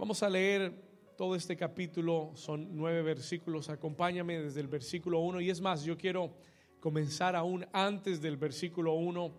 [0.00, 0.72] Vamos a leer
[1.14, 3.68] todo este capítulo, son nueve versículos.
[3.68, 5.42] Acompáñame desde el versículo 1.
[5.42, 6.32] Y es más, yo quiero
[6.80, 9.30] comenzar aún antes del versículo 1.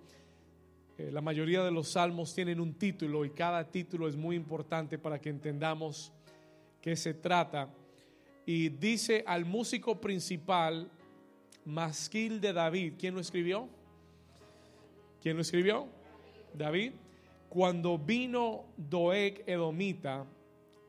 [1.00, 5.00] Eh, la mayoría de los salmos tienen un título y cada título es muy importante
[5.00, 6.13] para que entendamos
[6.80, 7.74] qué se trata.
[8.46, 10.92] Y dice al músico principal,
[11.66, 12.94] Masquil de David.
[13.00, 13.68] ¿Quién lo escribió?
[15.24, 15.88] ¿Quién lo escribió?
[16.54, 16.91] David.
[17.50, 20.28] Cuando vino Doeg Edomita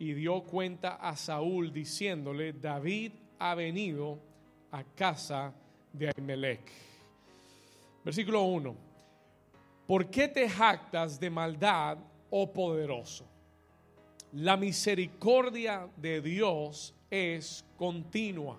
[0.03, 4.19] y dio cuenta a Saúl diciéndole, David ha venido
[4.73, 5.55] a casa
[5.93, 6.73] de Ahimelech.
[8.05, 8.75] Versículo 1.
[9.87, 11.99] ¿Por qué te jactas de maldad,
[12.31, 13.29] oh poderoso?
[14.33, 18.59] La misericordia de Dios es continua.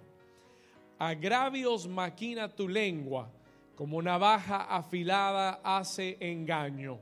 [0.97, 3.29] Agravios maquina tu lengua,
[3.75, 6.99] como navaja afilada hace engaño.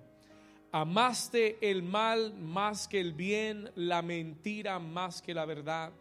[0.73, 5.91] Amaste el mal más que el bien, la mentira más que la verdad.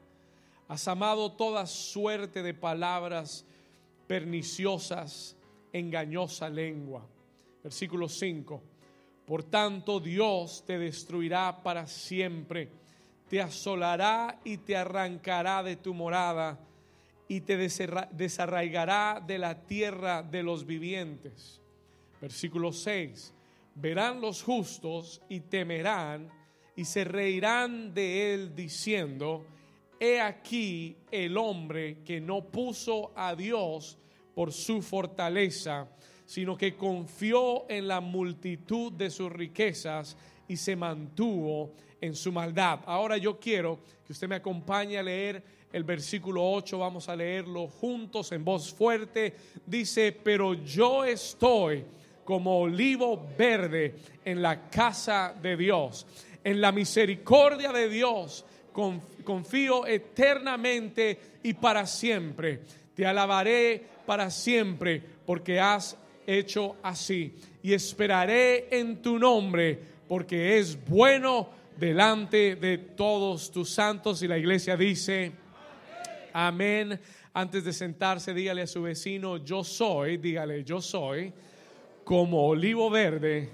[0.68, 3.44] Has amado toda suerte de palabras
[4.06, 5.36] perniciosas,
[5.72, 7.04] engañosa lengua.
[7.64, 8.62] Versículo 5.
[9.26, 12.68] Por tanto, Dios te destruirá para siempre,
[13.28, 16.60] te asolará y te arrancará de tu morada
[17.26, 21.60] y te desarraigará de la tierra de los vivientes.
[22.20, 23.34] Versículo 6
[23.80, 26.28] verán los justos y temerán
[26.76, 29.44] y se reirán de él diciendo,
[29.98, 33.98] he aquí el hombre que no puso a Dios
[34.34, 35.88] por su fortaleza,
[36.24, 40.16] sino que confió en la multitud de sus riquezas
[40.48, 42.80] y se mantuvo en su maldad.
[42.86, 47.68] Ahora yo quiero que usted me acompañe a leer el versículo 8, vamos a leerlo
[47.68, 49.34] juntos en voz fuerte.
[49.66, 51.84] Dice, pero yo estoy
[52.24, 56.06] como olivo verde en la casa de Dios.
[56.42, 58.44] En la misericordia de Dios
[59.24, 62.60] confío eternamente y para siempre.
[62.94, 65.96] Te alabaré para siempre porque has
[66.26, 67.34] hecho así.
[67.62, 69.78] Y esperaré en tu nombre
[70.08, 74.22] porque es bueno delante de todos tus santos.
[74.22, 75.32] Y la iglesia dice,
[76.32, 76.98] amén.
[77.32, 81.32] Antes de sentarse, dígale a su vecino, yo soy, dígale, yo soy
[82.10, 83.48] como olivo verde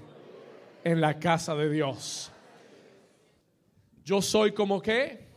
[0.83, 2.31] en la casa de Dios.
[4.03, 5.27] Yo soy como qué?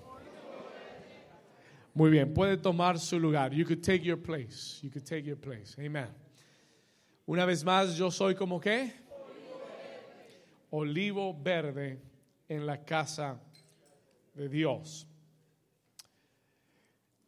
[1.92, 3.52] Muy bien, puede tomar su lugar.
[3.52, 4.80] You could take your place.
[4.82, 5.78] You could take your place.
[5.78, 6.08] Amen.
[7.26, 8.90] Una vez más, yo soy como qué?
[10.70, 12.00] Olivo verde
[12.48, 13.38] en la casa
[14.32, 15.06] de Dios.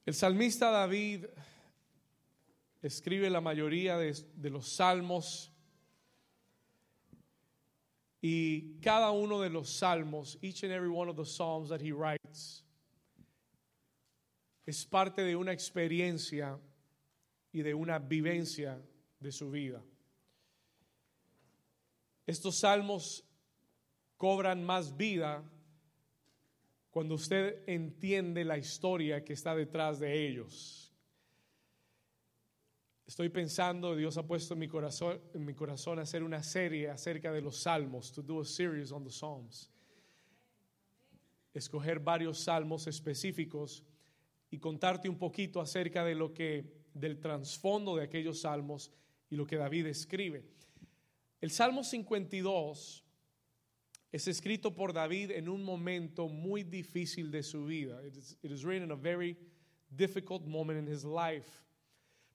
[0.07, 1.27] El salmista David
[2.81, 5.52] escribe la mayoría de, de los salmos
[8.23, 11.91] y cada uno de los salmos, each and every one of the psalms that he
[11.91, 12.63] writes,
[14.65, 16.57] es parte de una experiencia
[17.53, 18.81] y de una vivencia
[19.21, 19.83] de su vida.
[22.25, 23.25] Estos salmos
[24.17, 25.43] cobran más vida
[26.93, 30.82] cuando usted entiende la historia que está detrás de ellos.
[33.07, 37.33] Estoy pensando, Dios ha puesto en mi corazón, en mi corazón hacer una serie acerca
[37.33, 39.71] de los salmos, to do a series on the Psalms.
[41.53, 43.85] Escoger varios salmos específicos
[44.51, 48.91] y contarte un poquito acerca de lo que del trasfondo de aquellos salmos
[49.31, 50.45] y lo que David escribe.
[51.41, 53.05] El Salmo 52
[54.13, 58.05] es escrito por David en un momento muy difícil de su vida.
[58.07, 59.37] It is, it is written in a very
[59.91, 61.49] difficult moment in his life.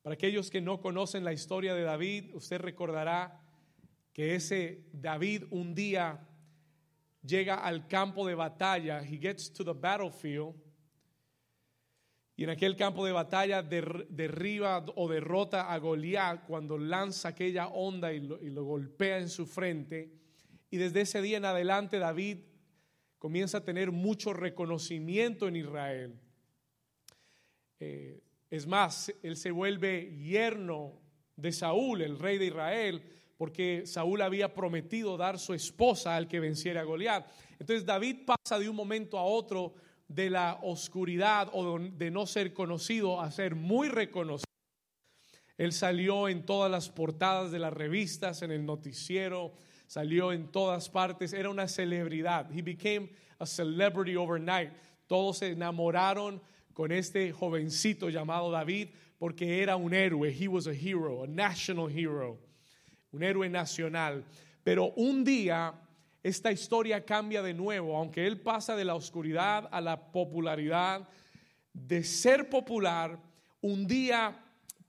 [0.07, 3.41] Para aquellos que no conocen la historia de David, usted recordará
[4.13, 6.25] que ese David un día
[7.21, 10.55] llega al campo de batalla, he gets to the battlefield,
[12.37, 18.13] y en aquel campo de batalla derriba o derrota a Goliat cuando lanza aquella onda
[18.13, 20.09] y lo, golpea en su frente.
[20.69, 22.45] Y desde ese día en adelante David
[23.19, 26.17] comienza a tener mucho reconocimiento en Israel.
[27.81, 30.93] Eh, es más, él se vuelve yerno
[31.35, 33.03] de Saúl, el rey de Israel,
[33.37, 37.27] porque Saúl había prometido dar su esposa al que venciera a Goliat.
[37.59, 39.75] Entonces David pasa de un momento a otro
[40.07, 44.47] de la oscuridad o de no ser conocido a ser muy reconocido.
[45.57, 49.53] Él salió en todas las portadas de las revistas, en el noticiero,
[49.87, 52.49] salió en todas partes, era una celebridad.
[52.51, 53.09] He became
[53.39, 54.71] a celebrity overnight.
[55.07, 56.41] Todos se enamoraron
[56.77, 60.29] con este jovencito llamado David porque era un héroe.
[60.29, 62.37] He was a hero, a national hero,
[63.11, 64.23] un héroe nacional.
[64.63, 65.73] Pero un día
[66.21, 71.09] esta historia cambia de nuevo, aunque él pasa de la oscuridad a la popularidad,
[71.73, 73.17] de ser popular,
[73.59, 74.39] un día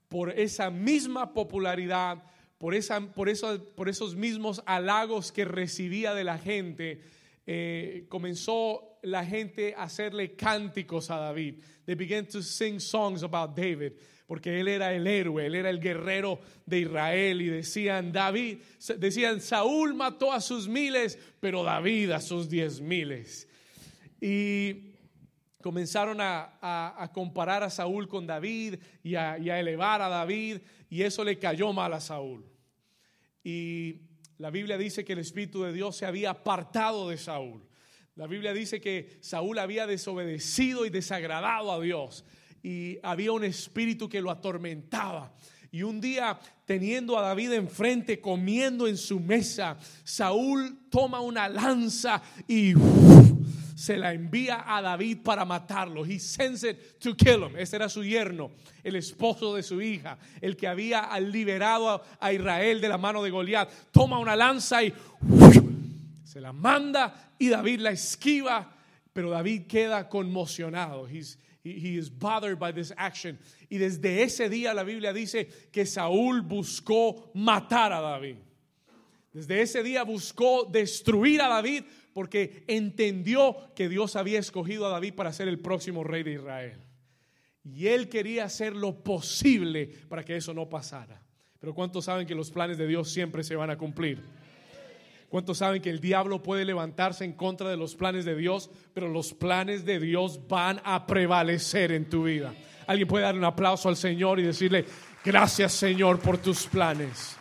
[0.09, 2.21] por esa misma popularidad,
[2.59, 7.01] por, esa, por, eso, por esos mismos halagos que recibía de la gente,
[7.47, 11.61] eh, comenzó la gente a hacerle cánticos a David.
[11.85, 13.93] They began to sing songs about David
[14.29, 18.59] porque él era el héroe, él era el guerrero de Israel y decían, David,
[18.99, 23.47] decían, Saúl mató a sus miles, pero David a sus diez miles.
[24.21, 24.91] Y
[25.63, 30.59] comenzaron a, comparar a Saúl con David y a, y a elevar a David
[30.91, 32.45] y eso le cayó mal a Saúl.
[33.43, 34.01] Y
[34.37, 37.67] la Biblia dice que el Espíritu de Dios se había apartado de Saúl.
[38.19, 42.25] La Biblia dice que Saúl había desobedecido y desagradado a Dios
[42.61, 45.33] y había un espíritu que lo atormentaba.
[45.71, 52.21] Y un día, teniendo a David enfrente, comiendo en su mesa, Saúl toma una lanza
[52.45, 52.73] y
[53.73, 56.05] se la envía a David para matarlo.
[56.05, 57.55] He sends it to kill him.
[57.55, 58.51] Ese era su yerno,
[58.83, 63.29] el esposo de su hija, el que había liberado a Israel de la mano de
[63.29, 63.69] Goliat.
[63.93, 64.93] Toma una lanza y
[66.29, 68.71] se la manda y David la esquiva,
[69.11, 71.07] pero David queda conmocionado.
[71.07, 73.39] He's, He, is bothered by this action.
[73.67, 78.35] Y desde ese día la Biblia dice que Saúl buscó matar a David.
[79.33, 81.83] Desde ese día buscó destruir a David
[82.13, 86.79] porque entendió que Dios había escogido a David para ser el próximo rey de Israel.
[87.63, 91.21] Y él quería hacer lo posible para que eso no pasara.
[91.59, 94.23] Pero ¿cuántos saben que los planes de Dios siempre se van a cumplir?
[95.29, 99.07] ¿Cuántos saben que el diablo puede levantarse en contra de los planes de Dios, pero
[99.07, 102.51] los planes de Dios van a prevalecer en tu vida?
[102.87, 104.85] Alguien puede dar un aplauso al Señor y decirle,
[105.23, 107.37] gracias Señor por tus planes.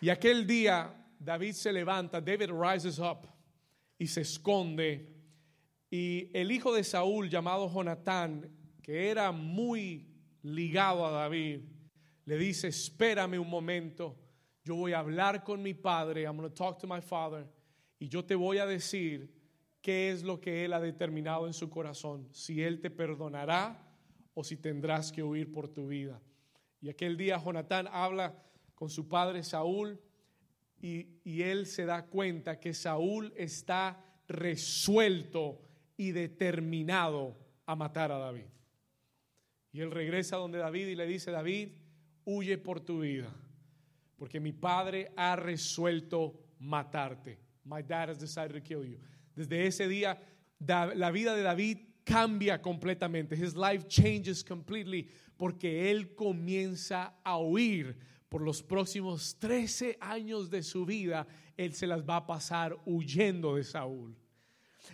[0.00, 3.28] Y aquel día David se levanta, David rises up
[3.96, 5.14] y se esconde.
[5.88, 8.50] Y el hijo de Saúl llamado Jonatán,
[8.82, 10.08] que era muy
[10.42, 11.60] ligado a David,
[12.24, 14.21] le dice, espérame un momento
[14.64, 17.46] yo voy a hablar con mi padre, I'm going to talk to my father,
[17.98, 19.28] y yo te voy a decir
[19.80, 23.88] qué es lo que él ha determinado en su corazón, si él te perdonará
[24.34, 26.20] o si tendrás que huir por tu vida.
[26.80, 28.34] Y aquel día Jonatán habla
[28.74, 30.00] con su padre Saúl
[30.80, 35.60] y, y él se da cuenta que Saúl está resuelto
[35.96, 37.36] y determinado
[37.66, 38.46] a matar a David.
[39.72, 41.70] Y él regresa donde David y le dice, David,
[42.24, 43.32] huye por tu vida
[44.16, 47.38] porque mi padre ha resuelto matarte.
[47.64, 48.98] My dad has decided to kill you.
[49.34, 50.18] Desde ese día,
[50.58, 53.34] la vida de David cambia completamente.
[53.34, 57.96] His life changes completely porque él comienza a huir
[58.28, 61.26] por los próximos 13 años de su vida.
[61.56, 64.16] Él se las va a pasar huyendo de Saúl.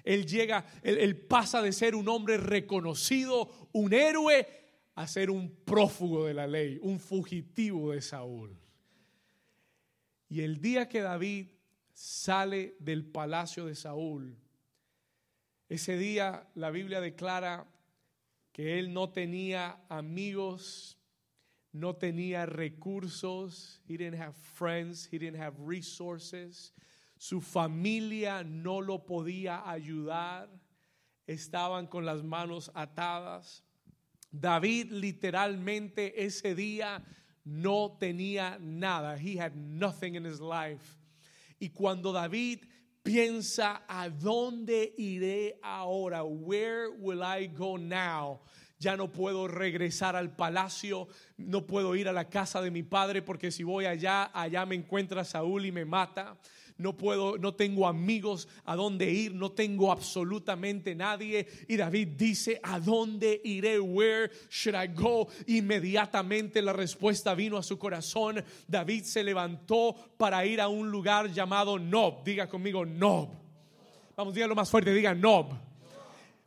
[0.05, 4.47] Él llega, él pasa de ser un hombre reconocido, un héroe,
[4.95, 8.59] a ser un prófugo de la ley, un fugitivo de Saúl.
[10.29, 11.49] Y el día que David
[11.93, 14.37] sale del palacio de Saúl,
[15.69, 17.67] ese día la Biblia declara
[18.53, 20.99] que él no tenía amigos,
[21.73, 26.73] no tenía recursos, he didn't have friends, he didn't have resources,
[27.17, 30.49] su familia no lo podía ayudar,
[31.27, 33.65] estaban con las manos atadas.
[34.31, 37.05] David literalmente ese día
[37.49, 39.17] no tenía nada.
[39.17, 40.97] He had nothing in his life.
[41.61, 42.61] Y cuando David
[43.03, 46.23] piensa, ¿a dónde iré ahora?
[46.25, 48.41] Where will I go now?
[48.79, 53.23] Ya no puedo regresar al palacio, no puedo ir a la casa de mi padre
[53.23, 56.39] porque si voy allá, allá me encuentra Saúl y me mata
[56.79, 61.47] no puedo, no tengo amigos a dónde ir, no tengo absolutamente nadie.
[61.67, 63.81] Y David dice, ¿a dónde iré?
[63.81, 65.29] Where should I go?
[65.47, 68.43] Inmediatamente la respuesta vino a su corazón.
[68.67, 72.23] David se levantó para ir a un lugar llamado Nob.
[72.25, 73.31] Diga conmigo, Nob.
[74.17, 75.69] Vamos, dígalo más fuerte, diga Nob.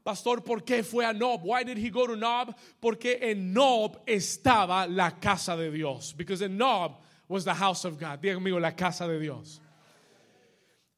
[0.04, 1.42] Pastor, ¿por qué fue a Nob?
[1.44, 2.56] Why did he go to Nob?
[2.80, 6.14] Porque en Nob estaba la casa de Dios.
[6.18, 8.20] Because in Nob was the house of God.
[8.22, 9.62] Diga conmigo, la casa de Dios.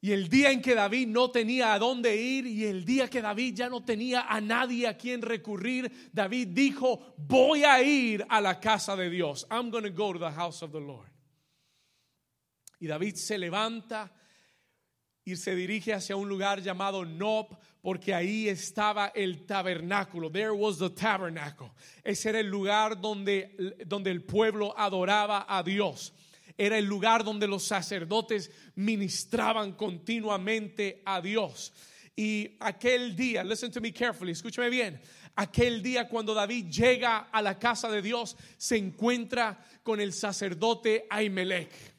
[0.04, 3.22] Y el día en que David no tenía a dónde ir y el día que
[3.22, 8.42] David ya no tenía a nadie a quien recurrir, David dijo, voy a ir a
[8.42, 9.48] la casa de Dios.
[9.50, 11.10] I'm going to go to the house of the Lord.
[12.82, 14.12] Y David se levanta
[15.24, 20.30] y se dirige hacia un lugar llamado Nob, porque ahí estaba el tabernáculo.
[20.30, 21.72] There was the tabernacle.
[22.04, 26.14] Ese era el lugar donde, donde el pueblo adoraba a Dios.
[26.58, 31.74] Era el lugar donde los sacerdotes ministraban continuamente a Dios.
[32.16, 35.02] Y aquel día, listen to me carefully, escúchame bien,
[35.36, 41.08] aquel día cuando David llega a la casa de Dios, se encuentra con el sacerdote
[41.10, 41.94] Ahimelech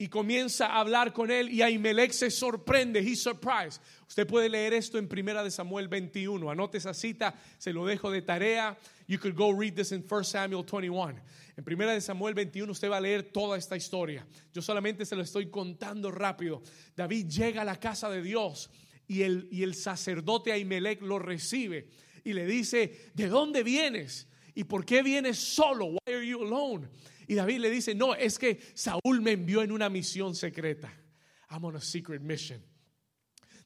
[0.00, 3.82] y comienza a hablar con él y Ahimelech se sorprende, he's surprised.
[4.08, 6.50] Usted puede leer esto en Primera de Samuel 21.
[6.50, 8.78] Anote esa cita, se lo dejo de tarea.
[9.06, 11.20] You could go read this in 1 Samuel 21.
[11.56, 14.26] En Primera de Samuel 21 usted va a leer toda esta historia.
[14.52, 16.62] Yo solamente se lo estoy contando rápido.
[16.96, 18.70] David llega a la casa de Dios
[19.06, 21.88] y el, y el sacerdote Ahimelech lo recibe
[22.24, 24.28] y le dice, ¿de dónde vienes?
[24.54, 25.86] ¿Y por qué vienes solo?
[25.86, 26.88] Why are you alone?
[27.26, 30.92] Y David le dice, no, es que Saúl me envió en una misión secreta.
[31.50, 32.62] I'm on a secret mission.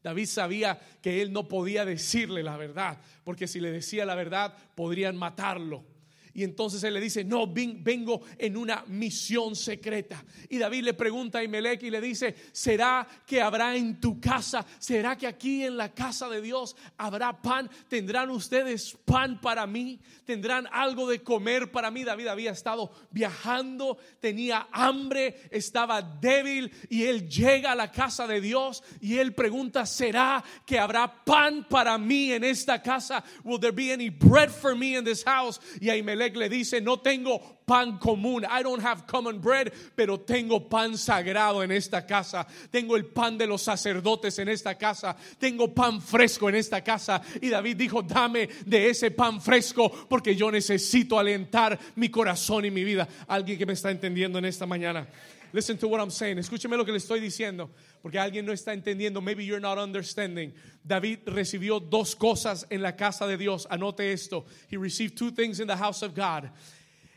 [0.03, 4.55] David sabía que él no podía decirle la verdad, porque si le decía la verdad
[4.75, 5.87] podrían matarlo.
[6.35, 10.25] Y entonces él le dice, no, vengo en una misión secreta.
[10.49, 14.67] Y David le pregunta a Imelec y le dice, ¿será que habrá en tu casa?
[14.81, 17.71] ¿Será que aquí en la casa de Dios habrá pan?
[17.89, 20.01] ¿Tendrán ustedes pan para mí?
[20.25, 22.03] ¿Tendrán algo de comer para mí?
[22.03, 28.41] David había estado viajando, tenía hambre, estaba débil y él llega a la casa de
[28.41, 33.23] Dios y él pregunta, ¿será que habrá pan para mí en esta casa?
[33.45, 35.61] Will there be any bread for me in this house?
[35.81, 35.91] Y
[36.33, 41.63] le dice, no tengo pan común, I don't have common bread, pero tengo pan sagrado
[41.63, 46.49] en esta casa, tengo el pan de los sacerdotes en esta casa, tengo pan fresco
[46.49, 47.23] en esta casa.
[47.41, 52.71] Y David dijo, dame de ese pan fresco porque yo necesito alentar mi corazón y
[52.71, 53.09] mi vida.
[53.29, 55.07] Alguien que me está entendiendo en esta mañana.
[55.55, 56.39] Listen to what I'm saying.
[56.39, 57.71] Escúcheme lo que le estoy diciendo,
[58.05, 59.23] porque alguien no está entendiendo.
[59.23, 60.53] Maybe you're not understanding.
[60.87, 63.67] David recibió dos cosas en la casa de Dios.
[63.71, 64.45] Anote esto.
[64.69, 66.51] He received two things in the house of God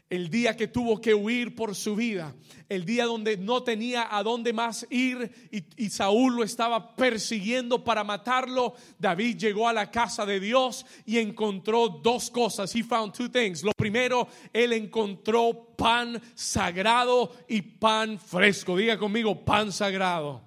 [0.10, 2.34] el día que tuvo que huir por su vida,
[2.70, 8.06] el día donde no tenía a dónde más ir y, Saúl lo estaba persiguiendo para
[8.06, 12.74] matarlo, David llegó a la casa de Dios y encontró dos cosas.
[12.74, 13.63] He found two things.
[13.63, 18.77] Lo primero, él encontró pan sagrado y pan fresco.
[18.77, 20.47] Diga conmigo, pan sagrado.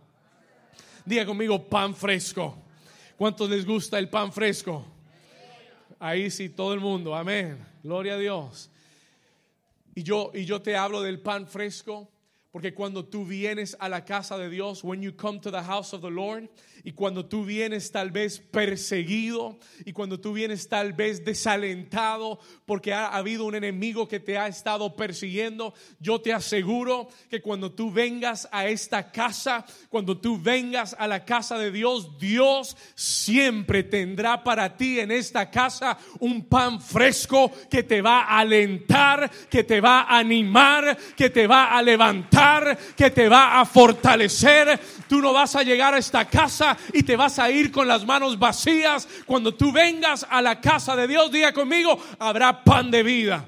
[1.10, 2.56] Diga conmigo, pan fresco.
[3.16, 4.86] ¿Cuántos les gusta el pan fresco?
[5.98, 7.16] Ahí sí, todo el mundo.
[7.16, 7.58] Amén.
[7.82, 8.70] Gloria a Dios.
[9.92, 12.08] Y yo, y yo te hablo del pan fresco,
[12.52, 15.92] porque cuando tú vienes a la casa de Dios, when you come to the house
[15.92, 16.48] of the Lord,
[16.82, 22.92] y cuando tú vienes tal vez perseguido y cuando tú vienes tal vez desalentado porque
[22.92, 27.90] ha habido un enemigo que te ha estado persiguiendo, yo te aseguro que cuando tú
[27.92, 34.42] vengas a esta casa, cuando tú vengas a la casa de Dios, Dios siempre tendrá
[34.42, 39.80] para ti en esta casa un pan fresco que te va a alentar, que te
[39.80, 42.39] va a animar, que te va a levantar,
[42.96, 44.78] que te va a fortalecer.
[45.08, 48.04] Tú no vas a llegar a esta casa y te vas a ir con las
[48.04, 49.08] manos vacías.
[49.26, 53.44] Cuando tú vengas a la casa de Dios, diga conmigo, habrá pan de vida.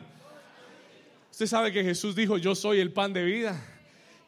[1.30, 3.60] Usted sabe que Jesús dijo, yo soy el pan de vida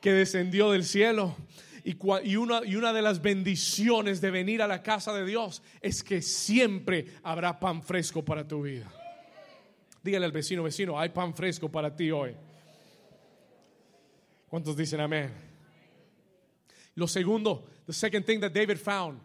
[0.01, 1.37] que descendió del cielo.
[1.85, 6.03] Y, una, y una de las bendiciones de venir a la casa de Dios es
[6.03, 8.91] que siempre habrá pan fresco para tu vida.
[10.03, 12.35] Dígale al vecino, vecino, hay pan fresco para ti hoy.
[14.55, 15.33] ¿Cuántos dicen amén?
[16.95, 19.21] Lo segundo, the second thing that David found.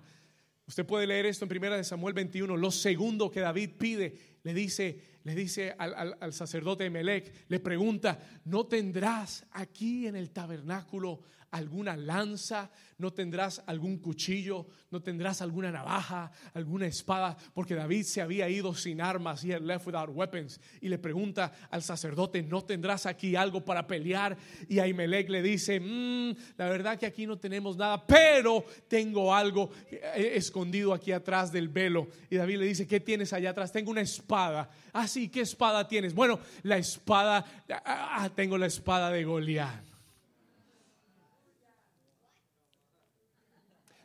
[0.67, 2.57] Usted puede leer esto en Primera de Samuel 21.
[2.57, 8.65] Lo segundo que David pide, le dice, le dice al, sacerdote Melech, le pregunta, ¿no
[8.65, 11.21] tendrás aquí en el tabernáculo
[11.51, 18.21] alguna lanza, no tendrás algún cuchillo, no tendrás alguna navaja, alguna espada, porque David se
[18.21, 20.59] había ido sin armas, y left without weapons.
[20.81, 24.37] Y le pregunta al sacerdote, ¿no tendrás aquí algo para pelear?
[24.67, 29.71] Y Ahimelech le dice, mm, la verdad que aquí no tenemos nada, pero tengo algo
[29.89, 32.09] eh, escondido aquí atrás del velo.
[32.29, 33.71] Y David le dice, ¿qué tienes allá atrás?
[33.71, 34.69] Tengo una espada.
[34.93, 36.13] Ah, sí, ¿qué espada tienes?
[36.13, 39.83] Bueno, la espada, ah, ah tengo la espada de Goliat.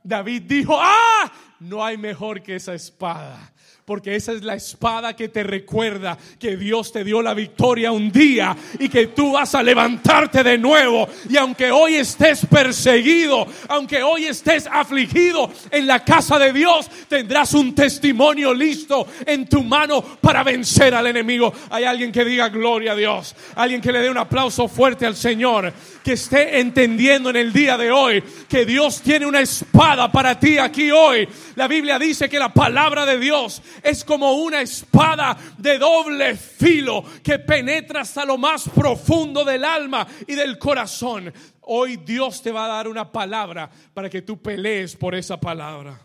[0.02, 1.32] David dijo, ah,
[1.64, 3.54] no hay mejor que esa espada
[3.85, 8.11] porque esa es la espada que te recuerda que Dios te dio la victoria un
[8.11, 11.06] día y que tú vas a levantarte de nuevo.
[11.28, 17.52] Y aunque hoy estés perseguido, aunque hoy estés afligido en la casa de Dios, tendrás
[17.52, 21.52] un testimonio listo en tu mano para vencer al enemigo.
[21.68, 25.14] Hay alguien que diga gloria a Dios, alguien que le dé un aplauso fuerte al
[25.14, 25.71] Señor,
[26.02, 30.56] que esté entendiendo en el día de hoy que Dios tiene una espada para ti
[30.56, 31.28] aquí hoy.
[31.56, 37.04] La Biblia dice que la palabra de Dios es como una espada de doble filo
[37.23, 41.32] que penetra hasta lo más profundo del alma y del corazón.
[41.62, 46.00] Hoy Dios te va a dar una palabra para que tú pelees por esa palabra.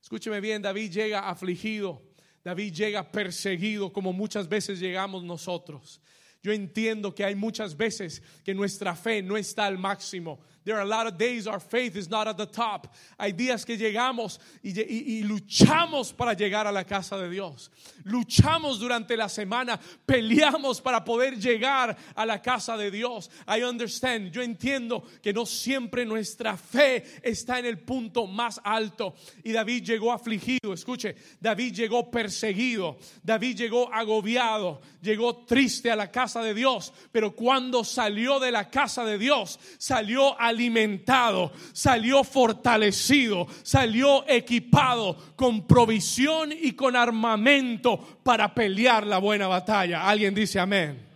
[0.00, 2.02] Escúcheme bien, David llega afligido,
[2.42, 6.00] David llega perseguido como muchas veces llegamos nosotros.
[6.42, 10.40] Yo entiendo que hay muchas veces que nuestra fe no está al máximo.
[10.64, 12.94] There are a lot of days our faith is not at the top.
[13.18, 17.70] Hay días que llegamos y, y, luchamos para llegar a la casa de Dios.
[18.04, 23.30] Luchamos durante la semana, peleamos para poder llegar a la casa de Dios.
[23.48, 29.14] I understand, yo entiendo que no siempre nuestra fe está en el punto más alto.
[29.42, 36.10] Y David llegó afligido, escuche, David llegó perseguido, David llegó agobiado, llegó triste a la
[36.10, 36.92] casa de Dios.
[37.10, 45.16] Pero cuando salió de la casa de Dios, salió a alimentado, salió fortalecido, salió equipado
[45.34, 50.06] con provisión y con armamento para pelear la buena batalla.
[50.06, 51.06] Alguien dice amén.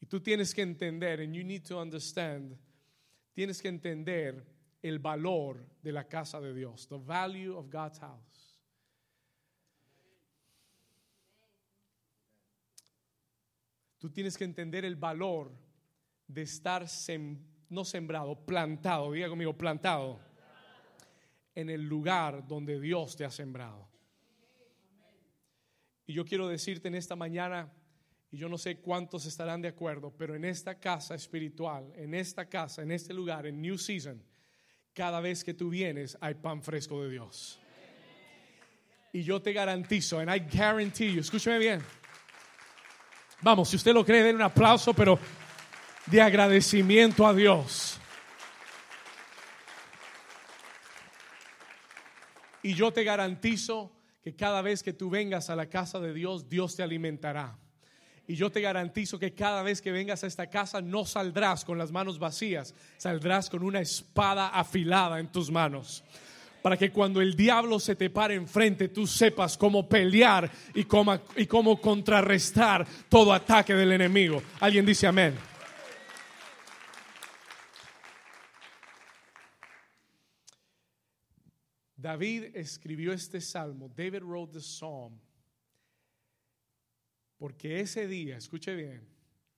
[0.00, 2.56] Y tú tienes que entender, and you need to understand,
[3.32, 4.44] tienes que entender
[4.82, 8.58] el valor de la casa de Dios, the value of God's house.
[13.98, 15.50] Tú tienes que entender el valor
[16.28, 16.88] de estar
[17.70, 20.18] no sembrado, plantado, diga conmigo, plantado
[21.54, 23.88] en el lugar donde Dios te ha sembrado.
[26.06, 27.70] Y yo quiero decirte en esta mañana,
[28.30, 32.48] y yo no sé cuántos estarán de acuerdo, pero en esta casa espiritual, en esta
[32.48, 34.22] casa, en este lugar, en New Season,
[34.92, 37.60] cada vez que tú vienes hay pan fresco de Dios.
[39.12, 41.82] Y yo te garantizo, and I guarantee you, escúcheme bien.
[43.40, 45.18] Vamos, si usted lo cree, den un aplauso, pero
[46.10, 47.98] de agradecimiento a Dios.
[52.62, 56.48] Y yo te garantizo que cada vez que tú vengas a la casa de Dios,
[56.48, 57.56] Dios te alimentará.
[58.26, 61.78] Y yo te garantizo que cada vez que vengas a esta casa no saldrás con
[61.78, 66.04] las manos vacías, saldrás con una espada afilada en tus manos.
[66.60, 71.18] Para que cuando el diablo se te pare enfrente, tú sepas cómo pelear y cómo,
[71.36, 74.42] y cómo contrarrestar todo ataque del enemigo.
[74.60, 75.34] Alguien dice amén.
[82.00, 85.18] David escribió este salmo, David wrote the psalm,
[87.36, 89.04] porque ese día, escuche bien,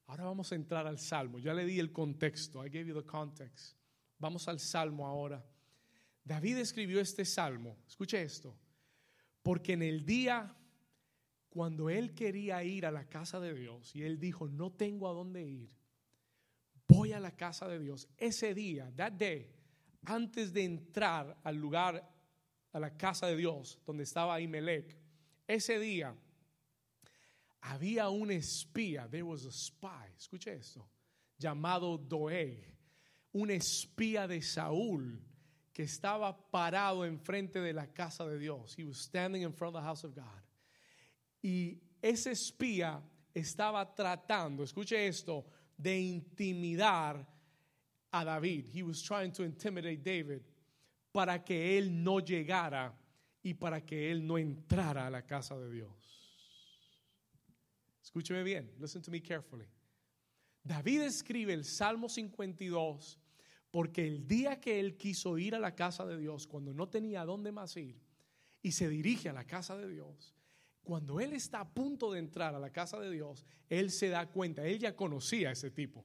[0.07, 3.07] ahora vamos a entrar al salmo, ya le di el contexto, I gave you the
[3.07, 3.77] context,
[4.19, 5.45] vamos al salmo ahora.
[6.25, 8.57] David escribió este salmo, escuche esto,
[9.43, 10.57] porque en el día
[11.51, 15.13] cuando él quería ir a la casa de Dios y él dijo, no tengo a
[15.13, 15.71] dónde ir,
[16.89, 19.53] voy a la casa de Dios, ese día, that day,
[20.07, 22.19] antes de entrar al lugar
[22.73, 24.97] a la casa de Dios, donde estaba Ahimelech,
[25.47, 26.15] ese día
[27.63, 30.89] había un espía, there was a spy, escuche esto,
[31.39, 32.77] llamado Doeg,
[33.33, 35.21] un espía de Saúl
[35.73, 38.75] que estaba parado enfrente de la casa de Dios.
[38.77, 40.25] He was standing in front of the house of God.
[41.43, 43.01] Y ese espía
[43.35, 47.25] estaba tratando, escuche esto, de intimidar
[48.13, 48.67] a David.
[48.73, 50.43] He was trying to intimidate David
[51.13, 52.97] para que él no llegara
[53.43, 55.91] y para que él no entrara a la casa de Dios.
[58.03, 59.67] Escúcheme bien, listen to me carefully.
[60.63, 63.19] David escribe el Salmo 52
[63.71, 67.25] porque el día que él quiso ir a la casa de Dios, cuando no tenía
[67.25, 68.01] dónde más ir,
[68.63, 70.35] y se dirige a la casa de Dios,
[70.83, 74.27] cuando él está a punto de entrar a la casa de Dios, él se da
[74.27, 76.05] cuenta, él ya conocía a ese tipo,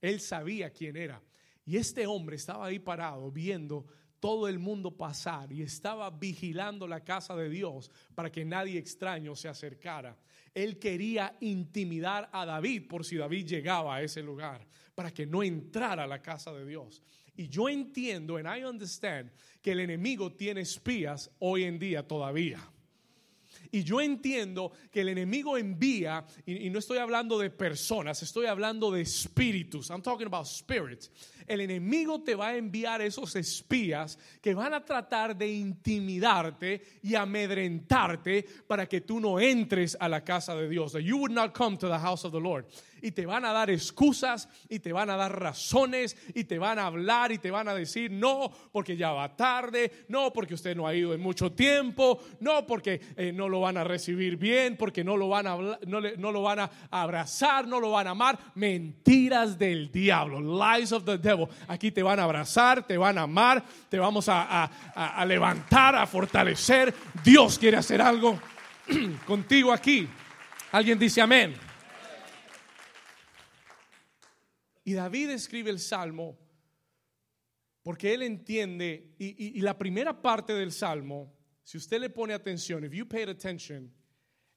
[0.00, 1.22] él sabía quién era.
[1.64, 3.86] Y este hombre estaba ahí parado viendo
[4.20, 9.36] todo el mundo pasar y estaba vigilando la casa de Dios para que nadie extraño
[9.36, 10.16] se acercara.
[10.54, 15.42] Él quería intimidar a David por si David llegaba a ese lugar, para que no
[15.42, 17.02] entrara a la casa de Dios.
[17.36, 22.60] Y yo entiendo, and I understand, que el enemigo tiene espías hoy en día todavía.
[23.70, 28.46] Y yo entiendo que el enemigo envía, y, y, no estoy hablando de personas, estoy
[28.46, 29.90] hablando de espíritus.
[29.90, 31.10] I'm talking about spirits
[31.46, 37.14] el enemigo te va a enviar esos espías que van a tratar de intimidarte y
[37.14, 40.94] amedrentarte para que tú no entres a la casa de Dios.
[41.02, 42.66] you would not come to the house of the Lord
[43.02, 46.78] y te van a dar excusas y te van a dar razones y te van
[46.78, 50.76] a hablar y te van a decir no porque ya va tarde, no porque usted
[50.76, 54.76] no ha ido en mucho tiempo, no porque eh, no lo van a recibir bien,
[54.76, 55.56] porque no lo van a
[55.86, 61.04] no lo van a abrazar, no lo van a amar, mentiras del diablo, lies of
[61.04, 61.35] the devil
[61.68, 66.06] Aquí te van a abrazar, te van a amar, te vamos a, a levantar, a
[66.06, 66.94] fortalecer.
[67.24, 68.38] Dios quiere hacer algo
[69.26, 70.08] contigo aquí.
[70.72, 71.54] Alguien dice amén.
[74.84, 76.38] Y David escribe el salmo
[77.86, 82.92] porque él entiende, y, la primera parte del salmo, si usted le pone atención, if
[82.92, 83.94] you paid attention,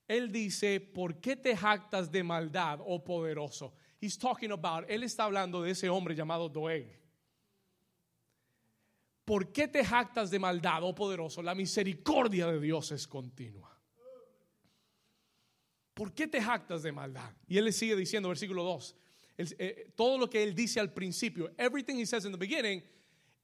[0.07, 3.75] él dice, ¿por qué te jactas de maldad, oh poderoso?
[4.01, 6.99] He's talking about, él está hablando de ese hombre llamado Doeg.
[9.25, 11.43] ¿Por qué te jactas de maldad, oh poderoso?
[11.43, 13.69] La misericordia de Dios es continua.
[15.93, 17.31] ¿Por qué te jactas de maldad?
[17.47, 18.95] Y él le sigue diciendo, versículo 2,
[19.38, 22.81] eh, todo lo que él dice al principio, everything he says in the beginning,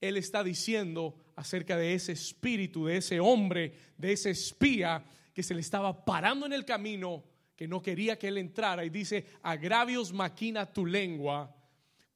[0.01, 5.53] él está diciendo acerca de ese espíritu, de ese hombre, de ese espía que se
[5.53, 7.23] le estaba parando en el camino,
[7.55, 8.83] que no quería que él entrara.
[8.83, 11.55] Y dice, agravios maquina tu lengua,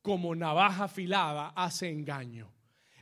[0.02, 2.52] como navaja afilada hace engaño.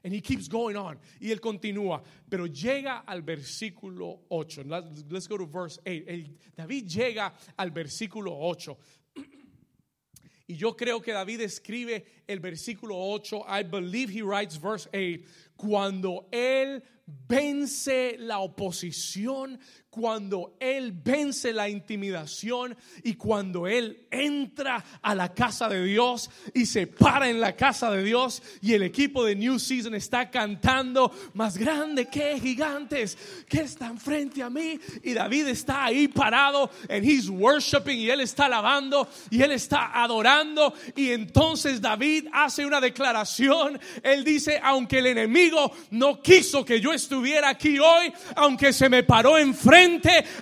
[0.03, 0.99] And he keeps going on.
[1.19, 2.01] Y él continúa.
[2.29, 4.63] Pero llega al versículo 8.
[5.09, 6.55] Let's go to verse 8.
[6.55, 8.77] David llega al versículo 8.
[10.49, 15.21] Y yo creo que David escribe el versículo 8, I believe he writes verse 8,
[15.57, 19.59] cuando él vence la oposición,
[19.97, 26.67] cuando Él vence la intimidación y cuando Él entra a la casa de Dios y
[26.67, 31.11] se para en la casa de Dios y el equipo de New Season está cantando
[31.33, 33.17] más grande que gigantes
[33.49, 38.21] que están frente a mí y David está ahí parado and he's worshiping y él
[38.21, 40.75] está alabando y él está adorando.
[40.95, 46.93] Y entonces David hace una declaración, él dice, aunque el enemigo no quiso que yo
[46.93, 49.86] estuviera aquí hoy, aunque se me paró enfrente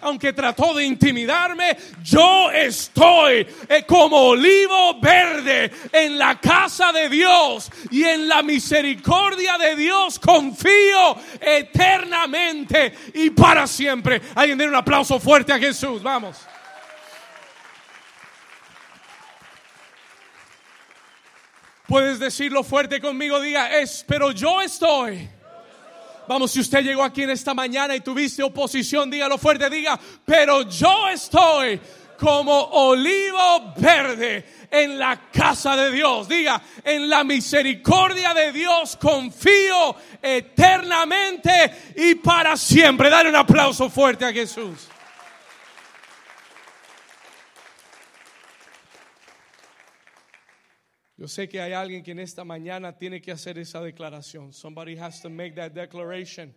[0.02, 7.72] aunque trató de intimidarme, yo estoy eh, como olivo verde en la casa de Dios
[7.92, 14.22] y en la misericordia de Dios confío eternamente y para siempre.
[14.36, 16.38] Alguien den un aplauso fuerte a Jesús, vamos.
[21.88, 25.30] Puedes decirlo fuerte conmigo, diga, es, pero yo estoy
[26.28, 30.64] Vamos, si usted llegó aquí en esta mañana y tuviste oposición, dígalo fuerte, diga, pero
[30.64, 31.80] yo estoy
[32.18, 36.28] como olivo verde en la casa de Dios.
[36.28, 43.10] Diga, en la misericordia de Dios confío eternamente y para siempre.
[43.10, 44.90] Dale un aplauso fuerte a Jesús.
[51.18, 54.52] Yo sé que hay alguien que en esta mañana tiene que hacer esa declaración.
[54.52, 56.54] Somebody has to make that declaration.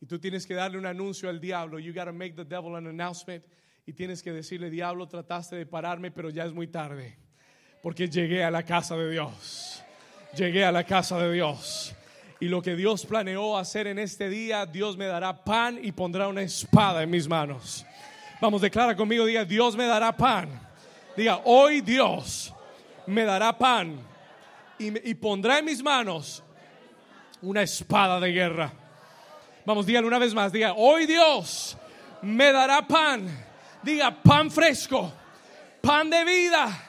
[0.00, 1.78] Y tú tienes que darle un anuncio al diablo.
[1.78, 3.42] You got to make the devil an announcement.
[3.86, 7.16] Y tienes que decirle, diablo, trataste de pararme, pero ya es muy tarde.
[7.82, 9.82] Porque llegué a la casa de Dios.
[10.36, 11.94] Llegué a la casa de Dios.
[12.40, 16.28] Y lo que Dios planeó hacer en este día, Dios me dará pan y pondrá
[16.28, 17.86] una espada en mis manos.
[18.38, 20.50] Vamos, declara conmigo, diga, Dios me dará pan.
[21.16, 22.53] Diga, hoy Dios
[23.06, 23.98] me dará pan
[24.78, 26.42] y, pondrá en mis manos
[27.42, 28.72] una espada de guerra.
[29.64, 31.76] Vamos, dígalo una vez más, diga, hoy Dios
[32.22, 33.26] me dará pan,
[33.82, 35.12] diga pan fresco,
[35.80, 36.88] pan de vida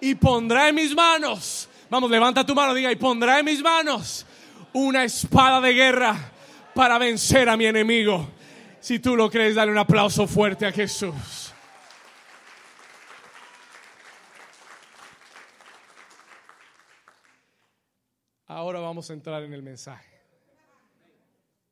[0.00, 4.26] y pondrá en mis manos, vamos, levanta tu mano, diga, y pondrá en mis manos
[4.72, 6.16] una espada de guerra
[6.74, 8.28] para vencer a mi enemigo.
[8.80, 11.49] Si tú lo crees, dale un aplauso fuerte a Jesús.
[18.52, 20.10] Ahora vamos a entrar en el mensaje.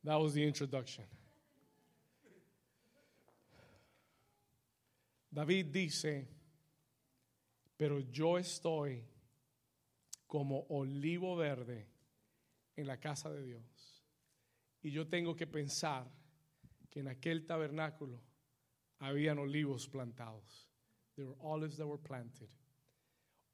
[0.05, 1.05] That was the introduction.
[5.29, 6.25] David dice,
[7.75, 9.03] pero yo estoy
[10.25, 11.85] como olivo verde
[12.77, 14.01] en la casa de Dios.
[14.81, 16.09] Y yo tengo que pensar
[16.89, 18.21] que en aquel tabernáculo
[18.99, 20.69] habían olivos plantados.
[21.17, 22.49] There were olives that were planted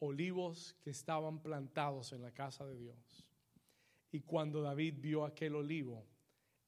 [0.05, 3.25] olivos que estaban plantados en la casa de Dios.
[4.11, 6.05] Y cuando David vio aquel olivo,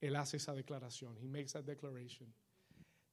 [0.02, 1.17] él hace esa declaración.
[1.17, 2.34] He makes that declaration.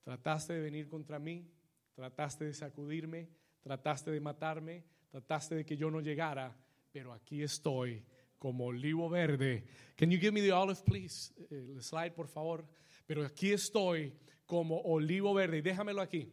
[0.02, 1.48] Trataste de venir contra mí,
[1.94, 3.28] trataste de sacudirme,
[3.62, 6.56] trataste de matarme, trataste de que yo no llegara,
[6.92, 8.04] pero aquí estoy
[8.38, 9.64] como olivo verde.
[9.96, 11.32] Can you give me the olive, please?
[11.50, 12.66] El slide, por favor.
[13.06, 14.12] Pero aquí estoy
[14.44, 15.58] como olivo verde.
[15.58, 16.32] Y déjamelo aquí.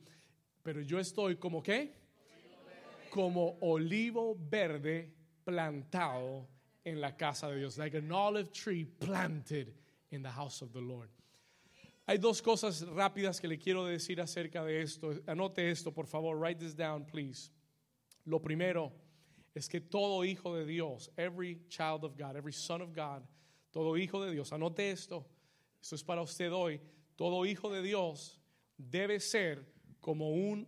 [0.64, 2.01] Pero yo estoy como qué?
[3.12, 6.47] Como olivo verde plantado
[6.84, 9.74] en la casa de Dios, like an olive tree planted
[10.12, 11.10] in the house of the Lord.
[12.08, 15.13] Hay dos cosas rápidas que le quiero decir acerca de esto.
[15.28, 16.38] Anote esto, por favor.
[16.38, 17.52] Write this down, please.
[18.26, 18.91] Lo primero
[19.54, 23.24] es que todo hijo de Dios, every child of God, every son of God,
[23.71, 25.26] todo hijo de Dios, anote esto,
[25.82, 26.80] esto es para usted hoy,
[27.17, 28.39] todo hijo de Dios
[28.78, 29.65] debe ser
[30.00, 30.67] como un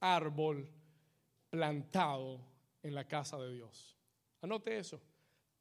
[0.00, 0.68] árbol
[1.54, 2.40] plantado
[2.82, 3.96] en la casa de Dios.
[4.42, 5.00] Anote eso.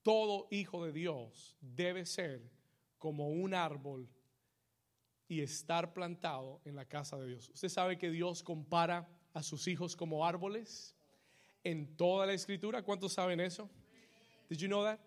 [0.01, 2.41] Todo hijo de Dios debe ser
[2.97, 4.10] como un árbol
[5.27, 7.47] y estar plantado en la casa de Dios.
[7.49, 10.95] Usted sabe que Dios compara a sus hijos como árboles
[11.63, 12.82] en toda la escritura.
[12.82, 13.69] ¿Cuántos saben eso?
[14.49, 14.99] Did you know that?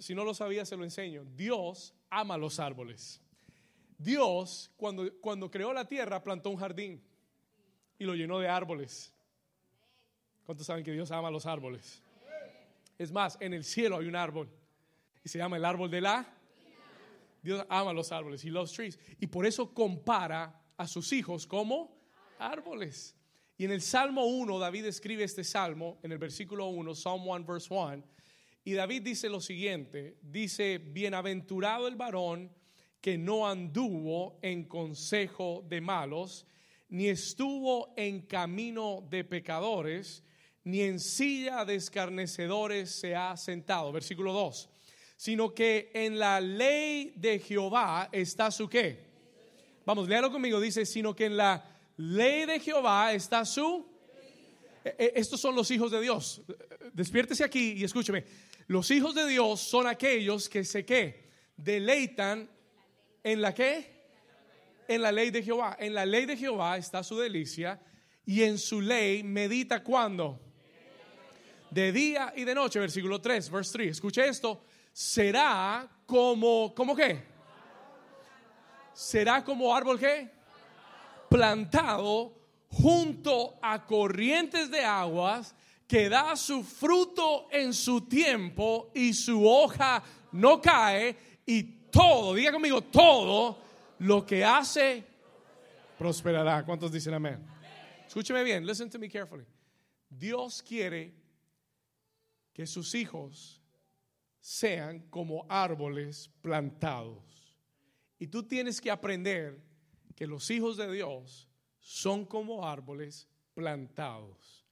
[0.00, 1.24] Si no lo sabía, se lo enseño.
[1.36, 3.22] Dios ama los árboles.
[3.96, 7.00] Dios, cuando, cuando creó la tierra, plantó un jardín
[7.96, 9.12] y lo llenó de árboles.
[10.46, 12.00] ¿Cuántos saben que Dios ama los árboles?
[12.96, 14.48] Es más, en el cielo hay un árbol
[15.24, 16.24] y se llama el árbol de la.
[17.42, 18.98] Dios ama los árboles, y loves trees.
[19.18, 21.98] Y por eso compara a sus hijos como
[22.38, 23.16] árboles.
[23.58, 27.44] Y en el Salmo 1, David escribe este salmo, en el versículo 1, Psalm 1,
[27.44, 28.04] verse 1.
[28.64, 32.52] Y David dice lo siguiente: dice, Bienaventurado el varón
[33.00, 36.46] que no anduvo en consejo de malos,
[36.88, 40.22] ni estuvo en camino de pecadores,
[40.66, 43.92] ni en silla de escarnecedores se ha sentado.
[43.92, 44.68] Versículo 2.
[45.16, 49.06] Sino que en la ley de Jehová está su qué.
[49.84, 50.60] Vamos, léalo conmigo.
[50.60, 51.64] Dice, sino que en la
[51.96, 53.86] ley de Jehová está su...
[54.84, 56.42] E, e, estos son los hijos de Dios.
[56.92, 58.24] Despiértese aquí y escúcheme.
[58.66, 62.50] Los hijos de Dios son aquellos que se qué deleitan
[63.22, 64.08] en la qué?
[64.88, 65.76] En la ley de Jehová.
[65.78, 67.80] En la ley de Jehová está su delicia
[68.24, 70.45] y en su ley medita cuando?
[71.76, 73.90] De día y de noche, versículo 3, verse 3.
[73.90, 74.64] Escuche esto.
[74.94, 77.22] Será como, ¿cómo qué?
[78.94, 80.30] Será como árbol qué?
[81.28, 82.32] Plantado
[82.70, 85.54] junto a corrientes de aguas
[85.86, 92.52] que da su fruto en su tiempo y su hoja no cae y todo, diga
[92.52, 93.58] conmigo, todo
[93.98, 95.04] lo que hace
[95.98, 96.64] prosperará.
[96.64, 97.46] ¿Cuántos dicen amén?
[98.06, 99.44] Escúcheme bien, listen to me carefully.
[100.08, 101.25] Dios quiere
[102.56, 103.60] que sus hijos
[104.40, 107.54] sean como árboles plantados.
[108.18, 109.62] Y tú tienes que aprender
[110.14, 114.64] que los hijos de Dios son como árboles plantados.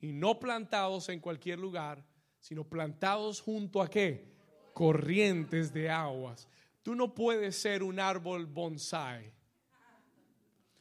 [0.00, 2.04] Y no plantados en cualquier lugar,
[2.40, 4.30] sino plantados junto a qué?
[4.74, 6.46] Corrientes de aguas.
[6.82, 9.32] Tú no puedes ser un árbol bonsai.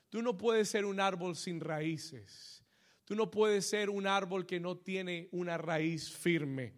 [0.09, 2.62] Tú no puedes ser un árbol sin raíces.
[3.05, 6.73] Tú no puedes ser un árbol que no tiene una raíz firme.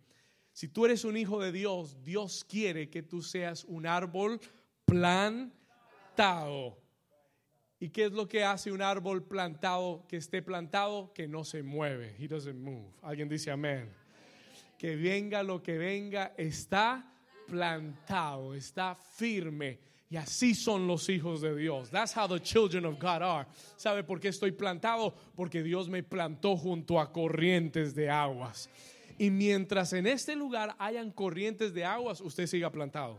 [0.52, 4.40] Si tú eres un hijo de Dios, Dios quiere que tú seas un árbol
[4.86, 5.58] plantado.
[7.80, 11.12] ¿Y qué es lo que hace un árbol plantado que esté plantado?
[11.14, 12.16] Que no se mueve.
[12.18, 12.90] He doesn't move.
[13.02, 13.94] Alguien dice amén.
[14.78, 17.14] Que venga lo que venga, está
[17.48, 19.80] plantado, está firme
[20.10, 21.90] y así son los hijos de Dios.
[21.90, 23.48] That's how the children of God are.
[23.76, 25.16] ¿Sabe por qué estoy plantado?
[25.36, 28.70] Porque Dios me plantó junto a corrientes de aguas.
[29.18, 33.18] Y mientras en este lugar hayan corrientes de aguas, usted siga plantado.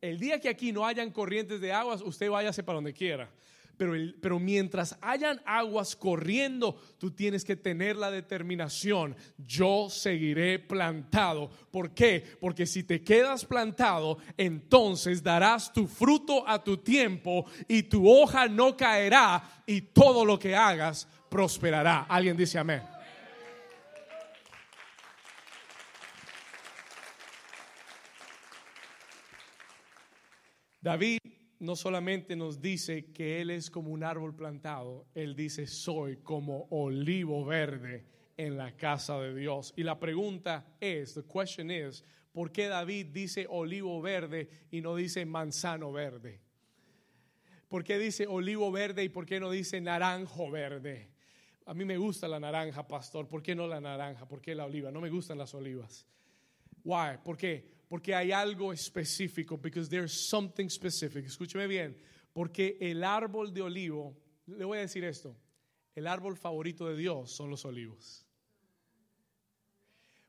[0.00, 3.30] El día que aquí no hayan corrientes de aguas, usted váyase para donde quiera.
[3.76, 11.50] Pero, mientras hayan aguas corriendo, tú tienes que tener la determinación, yo seguiré plantado.
[11.70, 12.24] ¿Por qué?
[12.40, 18.48] Porque si te quedas plantado, entonces darás tu fruto a tu tiempo y tu hoja
[18.48, 22.06] no caerá y todo lo que hagas prosperará.
[22.08, 22.82] Alguien dice amén.
[30.80, 31.18] David
[31.60, 36.66] no solamente nos dice que Él es como un árbol plantado, Él dice, soy como
[36.70, 38.04] olivo verde
[38.36, 39.72] en la casa de Dios.
[39.76, 44.96] Y la pregunta es, the question is, ¿por qué David dice olivo verde y no
[44.96, 46.40] dice manzano verde?
[47.68, 51.10] ¿Por qué dice olivo verde y por qué no dice naranjo verde?
[51.66, 53.26] A mí me gusta la naranja, pastor.
[53.26, 54.28] ¿Por qué no la naranja?
[54.28, 54.90] ¿Por qué la oliva?
[54.90, 56.06] No me gustan las olivas.
[56.84, 57.18] Why?
[57.24, 57.73] ¿Por qué?
[57.88, 61.26] Porque hay algo específico, because there's something specific.
[61.26, 61.96] Escúcheme bien,
[62.32, 64.16] porque el árbol de olivo,
[64.46, 65.36] le voy a decir esto,
[65.94, 68.26] el árbol favorito de Dios son los olivos.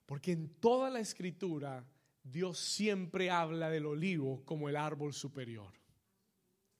[0.05, 1.83] Porque en toda la escritura
[2.23, 5.73] Dios siempre habla del olivo como el árbol superior.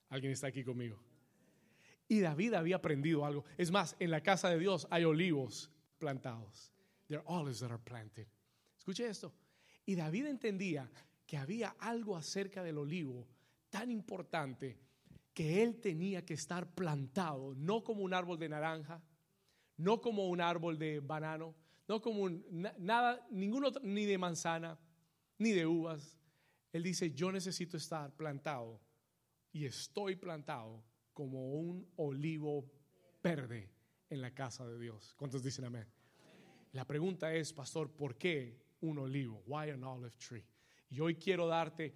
[0.10, 1.00] ¿Alguien está aquí conmigo?
[2.08, 3.46] Y David había aprendido algo.
[3.58, 6.72] Es más, en la casa de Dios hay olivos plantados.
[7.08, 8.28] There are olives that are planted.
[8.78, 9.34] Escuche esto.
[9.86, 10.90] Y David entendía
[11.26, 13.28] que había algo acerca del olivo
[13.70, 14.80] tan importante
[15.34, 19.04] que él tenía que estar plantado, no como un árbol de naranja,
[19.78, 21.54] no como un árbol de banano,
[21.88, 24.80] no como nada, ningún otro, ni de manzana,
[25.38, 26.18] ni de uvas.
[26.72, 28.80] Él dice, yo necesito estar plantado
[29.52, 32.72] y estoy plantado como un olivo
[33.22, 33.70] verde
[34.10, 35.14] en la casa de Dios.
[35.18, 35.88] ¿Cuántos dicen amén?
[36.72, 39.44] La pregunta es, pastor, ¿por qué un olivo?
[39.48, 40.46] Why an olive tree?
[40.90, 41.94] Y hoy quiero darte,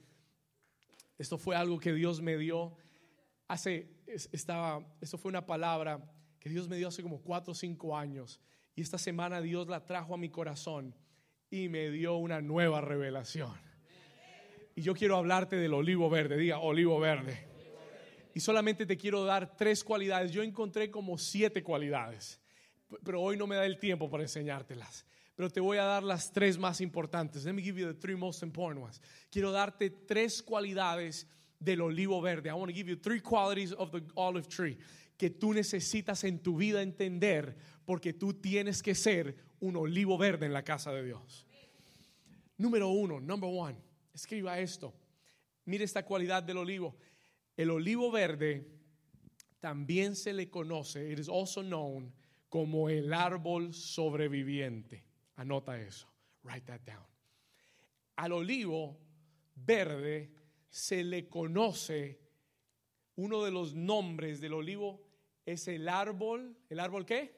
[1.17, 2.75] esto fue algo que Dios me dio
[3.47, 3.89] hace,
[4.31, 5.99] estaba, esto fue una palabra
[6.39, 8.39] que Dios me dio hace como cuatro o cinco años.
[8.75, 10.95] Y esta semana Dios la trajo a mi corazón
[11.49, 13.53] y me dio una nueva revelación.
[14.75, 17.47] Y yo quiero hablarte del olivo verde, diga olivo verde.
[18.33, 20.31] Y solamente te quiero dar tres cualidades.
[20.31, 22.39] Yo encontré como siete cualidades,
[23.03, 25.05] pero hoy no me da el tiempo para enseñártelas.
[25.39, 27.45] Pero te voy a dar las tres más importantes.
[27.45, 28.99] Let me give you the three most important ones.
[29.31, 32.49] Quiero darte tres cualidades del olivo verde.
[32.49, 34.77] I want to give you three qualities of the olive tree
[35.17, 40.45] que tú necesitas en tu vida entender porque tú tienes que ser un olivo verde
[40.45, 41.45] en la casa de Dios.
[42.57, 43.77] Número uno, number one,
[44.13, 44.93] escriba esto.
[45.63, 46.97] Mire esta cualidad del olivo.
[47.55, 48.67] El olivo verde
[49.61, 52.11] también se le conoce, it is also known
[52.49, 55.07] como el árbol sobreviviente.
[55.39, 56.05] Anota eso.
[56.43, 57.05] Write that down.
[58.17, 58.97] Al olivo
[59.55, 60.29] verde
[60.69, 62.19] se le conoce
[63.15, 65.01] uno de los nombres del olivo
[65.45, 67.35] es el árbol, ¿el árbol qué?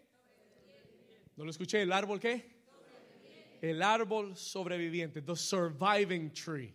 [1.38, 2.62] No lo escuché, ¿el árbol qué?
[3.62, 6.74] El árbol sobreviviente, the surviving tree.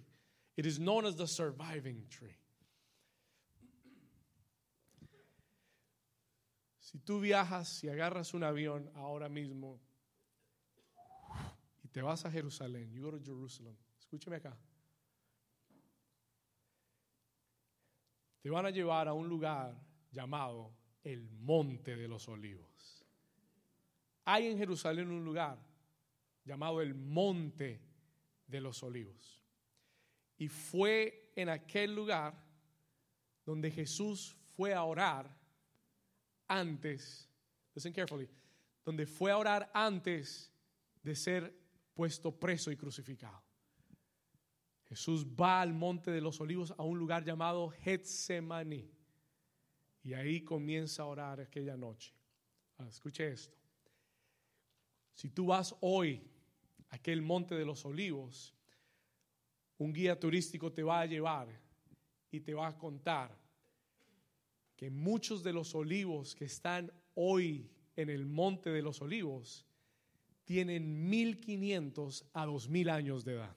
[0.57, 2.37] It is known as the surviving tree.
[6.81, 9.81] Si tú viajas y agarras un avión ahora mismo
[11.97, 14.55] te vas a Jerusalén, you go to Jerusalem, escúcheme acá.
[18.43, 19.75] Te van a llevar a un lugar
[20.13, 23.03] llamado el Monte de los Olivos.
[24.27, 25.59] Hay en Jerusalén un lugar
[26.45, 27.81] llamado el Monte
[28.47, 29.43] de los Olivos.
[30.37, 32.35] Y fue en aquel lugar
[33.43, 35.35] donde Jesús fue a orar
[36.47, 37.27] antes,
[37.75, 38.29] listen carefully,
[38.85, 40.53] donde fue a orar antes
[41.03, 41.66] de ser
[41.97, 43.43] puesto preso y crucificado.
[44.85, 48.89] Jesús va al monte de los olivos a un lugar llamado Getsemaní.
[50.05, 52.15] Y ahí comienza a orar aquella noche.
[52.79, 53.57] Ah, escuche esto.
[55.15, 56.23] Si tú vas hoy
[56.91, 58.55] a aquel monte de los olivos,
[59.79, 61.49] un guía turístico te va a llevar
[62.31, 63.37] y te va a contar
[64.77, 69.66] que muchos de los olivos que están hoy en el monte de los olivos
[70.47, 73.57] tienen 1500 a 2000 años de edad.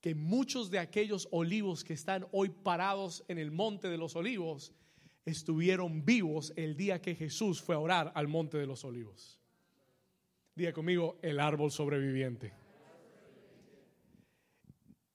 [0.00, 4.72] Que muchos de aquellos olivos que están hoy parados en el monte de los olivos
[5.24, 9.40] estuvieron vivos el día que Jesús fue a orar al monte de los olivos.
[10.54, 12.52] Diga conmigo, el árbol sobreviviente.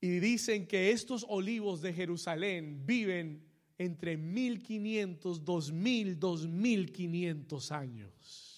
[0.02, 8.51] Y dicen que estos olivos de Jerusalén viven entre 1500, 2000, 2500 años.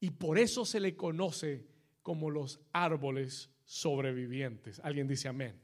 [0.00, 1.66] Y por eso se le conoce
[2.02, 4.80] como los árboles sobrevivientes.
[4.80, 5.60] Alguien dice amén.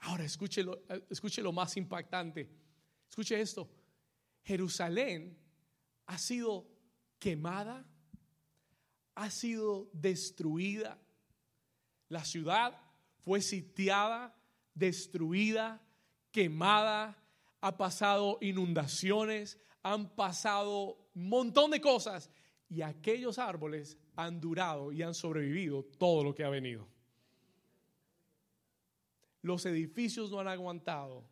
[0.00, 2.48] Ahora escuche lo, escuche lo más impactante.
[3.08, 3.68] Escuche esto.
[4.44, 5.36] Jerusalén
[6.06, 6.68] ha sido
[7.18, 7.84] quemada,
[9.14, 11.00] ha sido destruida
[12.08, 12.80] la ciudad
[13.22, 14.34] fue sitiada,
[14.74, 15.82] destruida,
[16.30, 17.20] quemada,
[17.60, 22.30] ha pasado inundaciones, han pasado un montón de cosas
[22.68, 26.86] y aquellos árboles han durado y han sobrevivido todo lo que ha venido.
[29.42, 31.24] Los edificios no han aguantado,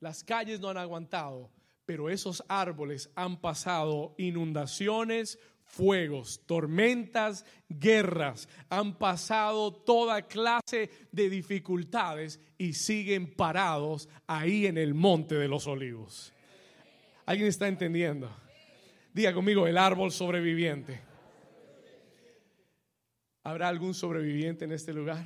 [0.00, 1.50] las calles no han aguantado,
[1.84, 12.40] pero esos árboles han pasado inundaciones, fuegos, tormentas, guerras, han pasado toda clase de dificultades
[12.58, 16.32] y siguen parados ahí en el monte de los olivos.
[17.26, 18.30] ¿Alguien está entendiendo?
[19.12, 21.00] Diga conmigo, el árbol sobreviviente.
[23.42, 25.24] ¿Habrá algún sobreviviente en este lugar?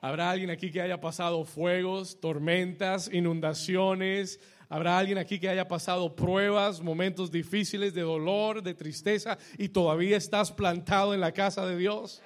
[0.00, 4.40] ¿Habrá alguien aquí que haya pasado fuegos, tormentas, inundaciones,
[4.72, 10.16] Habrá alguien aquí que haya pasado pruebas, momentos difíciles de dolor, de tristeza y todavía
[10.16, 12.22] estás plantado en la casa de Dios.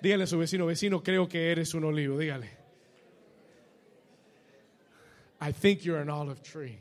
[0.00, 2.16] Dígale a su vecino, vecino, creo que eres un olivo.
[2.16, 2.48] Dígale.
[5.40, 6.78] I think you're an olive tree.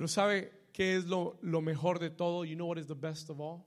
[0.00, 2.46] Pero ¿sabe qué es lo, lo mejor de todo?
[2.46, 3.66] You know what is the best of all?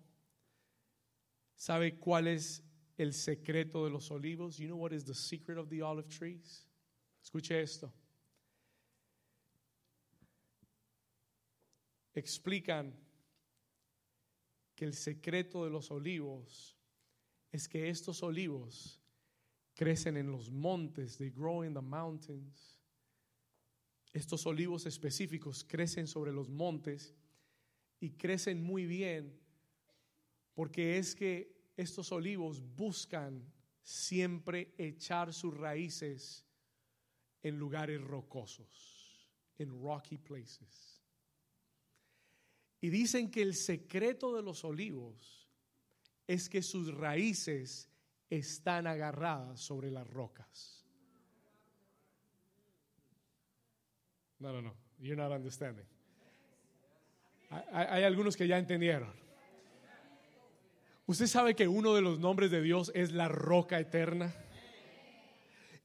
[1.55, 2.63] ¿Sabe cuál es
[2.97, 4.57] el secreto de los olivos.
[4.57, 6.65] You know what is the secret of the olive trees?
[7.23, 7.93] Escuche esto.
[12.15, 12.95] explican
[14.75, 16.75] que el secreto de los olivos
[17.51, 18.99] es que estos olivos
[19.75, 22.72] crecen en los montes, they grow in the mountains.
[24.13, 27.13] Estos olivos específicos crecen sobre los montes
[27.99, 29.43] y crecen muy bien
[30.53, 33.43] porque es que estos olivos buscan
[33.81, 36.45] siempre echar sus raíces
[37.41, 41.01] en lugares rocosos, en rocky places.
[42.79, 45.49] Y dicen que el secreto de los olivos
[46.27, 47.89] es que sus raíces
[48.29, 50.82] están agarradas sobre las rocas.
[54.43, 54.73] No, no, no.
[54.99, 55.85] You're not understanding.
[57.49, 59.13] Hay, hay algunos que ya entendieron.
[61.05, 64.35] Usted sabe que uno de los nombres de Dios es la roca eterna.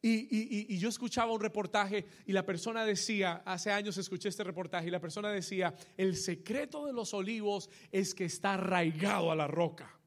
[0.02, 4.42] Y, y, y, yo escuchaba un reportaje y la persona decía, hace años escuché este
[4.42, 9.36] reportaje y la persona decía, el secreto de los olivos es que está arraigado a
[9.36, 9.97] la roca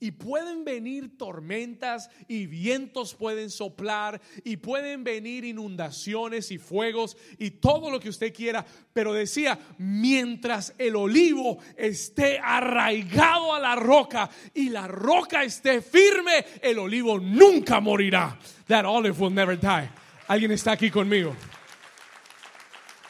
[0.00, 7.50] y pueden venir tormentas y vientos pueden soplar y pueden venir inundaciones y fuegos y
[7.50, 8.64] todo lo que usted quiera.
[8.92, 16.44] Pero decía, mientras el olivo esté arraigado a la roca y la roca esté firme,
[16.62, 18.38] el olivo nunca morirá.
[18.68, 19.88] That olive will never die.
[20.26, 21.34] ¿Alguien está aquí conmigo?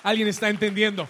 [0.03, 1.07] ¿Alguien está entendiendo?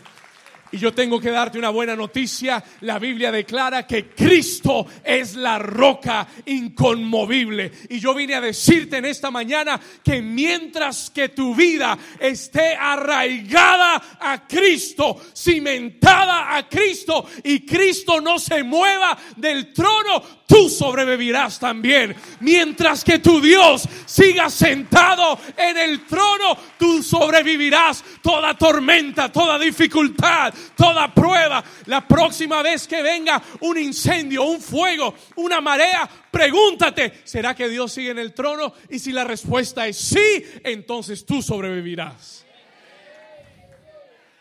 [0.72, 2.62] Y yo tengo que darte una buena noticia.
[2.82, 7.72] La Biblia declara que Cristo es la roca inconmovible.
[7.88, 14.18] Y yo vine a decirte en esta mañana que mientras que tu vida esté arraigada
[14.20, 22.14] a Cristo, cimentada a Cristo y Cristo no se mueva del trono, tú sobrevivirás también.
[22.40, 30.54] Mientras que tu Dios siga sentado en el trono, tú sobrevivirás toda tormenta, toda dificultad
[30.76, 31.62] toda prueba.
[31.86, 37.92] La próxima vez que venga un incendio, un fuego, una marea, pregúntate, ¿será que Dios
[37.92, 38.72] sigue en el trono?
[38.88, 42.44] Y si la respuesta es sí, entonces tú sobrevivirás.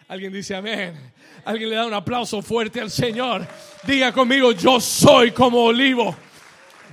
[0.07, 1.13] Alguien dice amén.
[1.45, 3.47] Alguien le da un aplauso fuerte al Señor.
[3.84, 6.15] Diga conmigo, yo soy como olivo.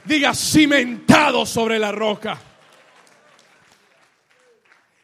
[0.04, 2.38] Diga cimentado sobre la roca.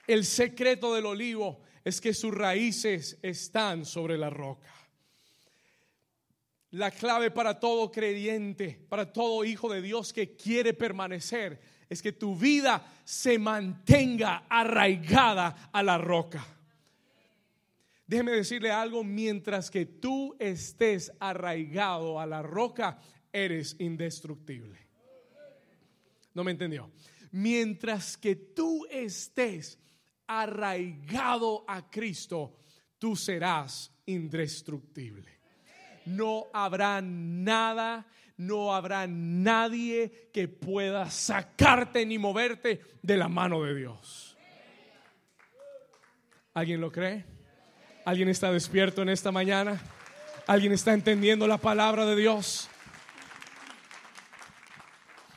[0.06, 4.72] El secreto del olivo es que sus raíces están sobre la roca.
[6.70, 12.12] La clave para todo creyente, para todo hijo de Dios que quiere permanecer, es que
[12.12, 16.46] tu vida se mantenga arraigada a la roca.
[18.06, 22.98] Déjeme decirle algo, mientras que tú estés arraigado a la roca,
[23.32, 24.78] eres indestructible.
[26.34, 26.90] ¿No me entendió?
[27.30, 29.78] Mientras que tú estés
[30.26, 32.58] arraigado a Cristo,
[32.98, 35.40] tú serás indestructible.
[36.06, 38.06] No habrá nada,
[38.36, 44.36] no habrá nadie que pueda sacarte ni moverte de la mano de Dios.
[46.54, 47.24] ¿Alguien lo cree?
[48.04, 49.80] ¿Alguien está despierto en esta mañana?
[50.46, 52.68] ¿Alguien está entendiendo la palabra de Dios?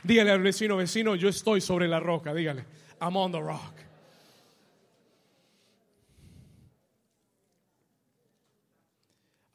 [0.02, 2.34] Dígale al vecino, vecino, yo estoy sobre la roca.
[2.34, 2.64] Dígale,
[3.00, 3.75] I'm on the rock.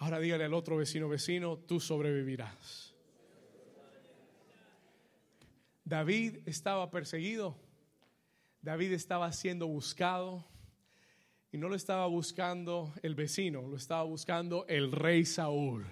[0.01, 2.95] Ahora dígale al otro vecino, vecino, tú sobrevivirás.
[5.85, 7.55] David estaba perseguido,
[8.63, 10.43] David estaba siendo buscado
[11.51, 15.85] y no lo estaba buscando el vecino, lo estaba buscando el rey Saúl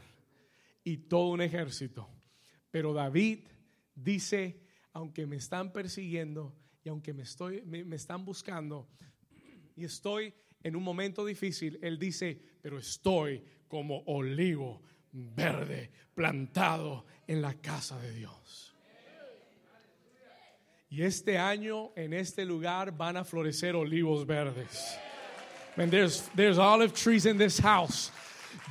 [0.83, 2.09] y todo un ejército.
[2.71, 3.47] Pero David
[3.93, 4.59] dice,
[4.91, 8.89] aunque me están persiguiendo y aunque me, estoy, me están buscando
[9.75, 10.33] y estoy
[10.63, 14.81] en un momento difícil, él dice, pero estoy como olivo
[15.13, 18.75] verde plantado en la casa de Dios.
[20.89, 24.97] Y este año en este lugar van a florecer olivos verdes.
[25.77, 28.11] And there's, there's olive trees in this house.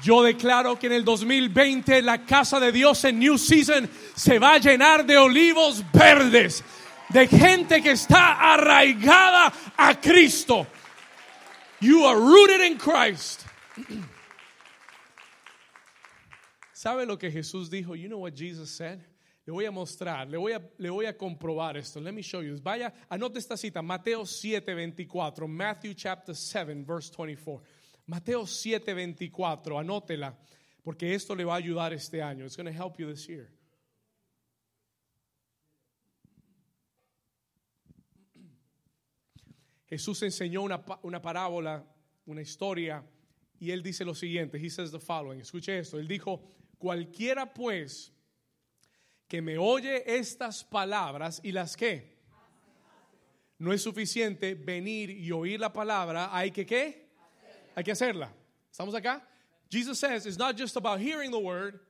[0.03, 4.55] Yo declaro que en el 2020 la casa de Dios en New Season se va
[4.55, 6.62] a llenar de olivos verdes,
[7.09, 10.66] de gente que está arraigada a Cristo.
[11.80, 13.46] You are rooted in Christ.
[16.79, 17.97] ¿Sabe lo que Jesús dijo?
[17.97, 19.01] You know what Jesus said?
[19.45, 22.01] Le voy a mostrar, le voy a, le voy a comprobar esto.
[22.01, 22.57] Let me show you.
[22.62, 25.49] Vaya, anote esta cita, Mateo 7, 24.
[25.49, 27.64] Matthew chapter 7, verse 24.
[28.07, 29.76] Mateo 7, 24.
[29.76, 30.39] Anótela,
[30.85, 32.45] porque esto le va a ayudar este año.
[32.45, 33.51] It's going to help you this year.
[39.91, 41.83] Jesús enseñó una, una parábola,
[42.24, 43.03] una historia
[43.59, 46.41] y él dice lo siguiente, he says the following, escuche esto, él dijo,
[46.79, 48.12] cualquiera pues
[49.26, 52.16] que me oye estas palabras y las que
[53.59, 57.09] no es suficiente venir y oír la palabra, hay que qué?
[57.74, 58.33] Hay que hacerla.
[58.70, 59.26] ¿Estamos acá?
[59.70, 61.81] Jesus says it's not just about hearing the word,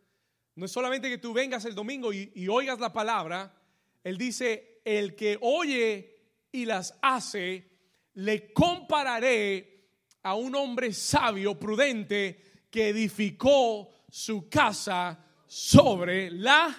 [0.56, 3.52] no es solamente que tú vengas el domingo y, y oigas la palabra,
[4.02, 6.18] él dice, el que oye
[6.50, 7.70] y las hace,
[8.14, 9.86] le compararé
[10.22, 16.76] a un hombre sabio, prudente, que edificó su casa sobre la...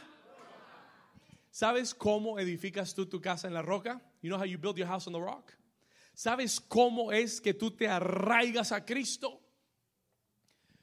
[1.52, 4.02] ¿Sabes cómo edificas tú tu casa en la roca?
[4.22, 5.52] You know how you build your house on the rock?
[6.14, 9.42] ¿Sabes cómo es que tú te arraigas a Cristo?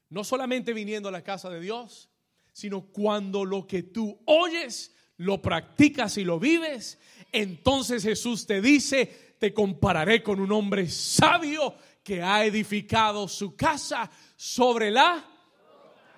[0.09, 2.11] No solamente viniendo a la casa de Dios,
[2.53, 6.99] sino cuando lo que tú oyes lo practicas y lo vives,
[7.33, 14.11] entonces Jesús te dice, te compararé con un hombre sabio que ha edificado su casa
[14.37, 15.36] sobre la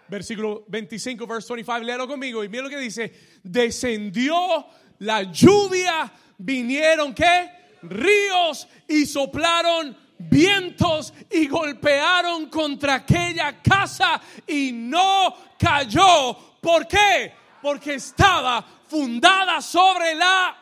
[0.08, 4.66] versículo 25 verse 25, léalo conmigo y mira lo que dice, descendió
[5.00, 7.50] la lluvia, vinieron qué?
[7.82, 16.36] Ríos y soplaron vientos y golpearon contra aquella casa y no cayó.
[16.60, 17.32] ¿Por qué?
[17.62, 20.56] Porque estaba fundada sobre la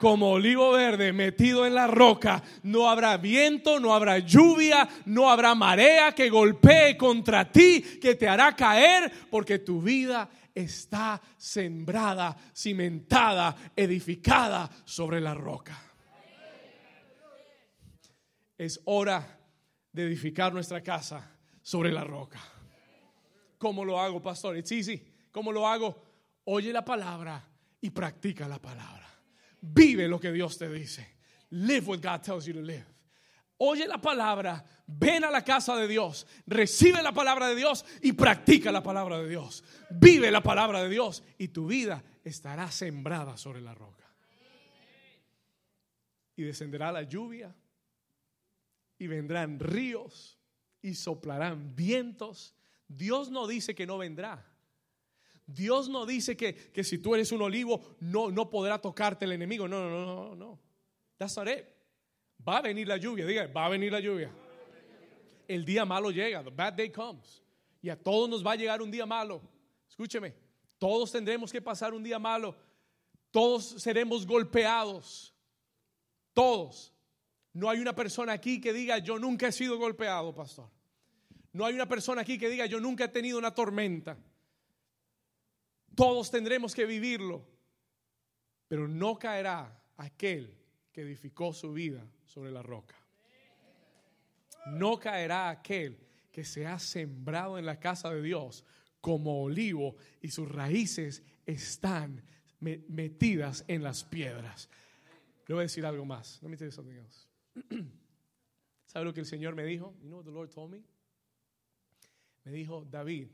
[0.00, 2.42] como olivo verde metido en la roca.
[2.62, 8.26] No habrá viento, no habrá lluvia, no habrá marea que golpee contra ti, que te
[8.26, 15.78] hará caer, porque tu vida está sembrada, cimentada, edificada sobre la roca.
[18.56, 19.38] Es hora
[19.92, 21.30] de edificar nuestra casa
[21.60, 22.40] sobre la roca.
[23.58, 24.56] ¿Cómo lo hago, pastor?
[24.56, 25.06] It's easy.
[25.30, 26.02] ¿Cómo lo hago?
[26.44, 27.46] Oye la palabra
[27.82, 28.99] y practica la palabra.
[29.60, 31.06] Vive lo que Dios te dice.
[31.50, 32.84] Live what God tells you to live.
[33.62, 38.12] Oye la palabra, ven a la casa de Dios, recibe la palabra de Dios y
[38.12, 39.62] practica la palabra de Dios.
[39.90, 44.06] Vive la palabra de Dios y tu vida estará sembrada sobre la roca.
[46.36, 47.54] Y descenderá la lluvia
[48.98, 50.38] y vendrán ríos
[50.80, 52.54] y soplarán vientos.
[52.88, 54.49] Dios no dice que no vendrá.
[55.54, 59.32] Dios no dice que, que si tú eres un olivo no, no podrá tocarte el
[59.32, 59.66] enemigo.
[59.66, 60.58] No, no, no, no, no.
[61.18, 61.64] That's not it.
[62.46, 64.30] Va a venir la lluvia, diga, va a venir la lluvia.
[65.46, 67.42] El día malo llega, the bad day comes.
[67.82, 69.42] Y a todos nos va a llegar un día malo.
[69.88, 70.34] Escúcheme,
[70.78, 72.56] todos tendremos que pasar un día malo.
[73.30, 75.34] Todos seremos golpeados.
[76.32, 76.92] Todos.
[77.52, 80.70] No hay una persona aquí que diga, yo nunca he sido golpeado, pastor.
[81.52, 84.16] No hay una persona aquí que diga, yo nunca he tenido una tormenta.
[85.94, 87.44] Todos tendremos que vivirlo,
[88.68, 90.56] pero no caerá aquel
[90.92, 92.96] que edificó su vida sobre la roca.
[94.66, 95.98] No caerá aquel
[96.30, 98.64] que se ha sembrado en la casa de Dios
[99.00, 102.22] como olivo y sus raíces están
[102.60, 104.68] metidas en las piedras.
[105.46, 106.40] Le voy a decir algo más.
[106.42, 107.26] Let me tell you something else.
[108.86, 109.96] ¿Sabe lo que el Señor me dijo?
[110.02, 110.82] You know what the Lord told me?
[112.44, 113.28] Me dijo, David,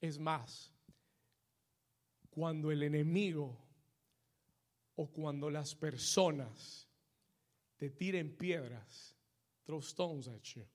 [0.00, 0.73] es más,
[2.34, 3.56] cuando el enemigo
[4.96, 6.88] o cuando las personas
[7.76, 9.16] te tiren piedras,
[9.64, 10.66] throw stones at you.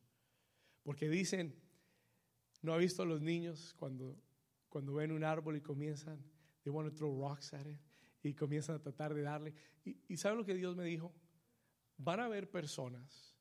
[0.83, 1.53] Porque dicen,
[2.61, 4.17] ¿no ha visto a los niños cuando,
[4.69, 6.23] cuando ven un árbol y comienzan,
[6.63, 7.79] they want to throw rocks at it,
[8.23, 9.53] y comienzan a tratar de darle?
[9.83, 11.13] Y, y ¿saben lo que Dios me dijo?
[11.97, 13.35] Van a haber personas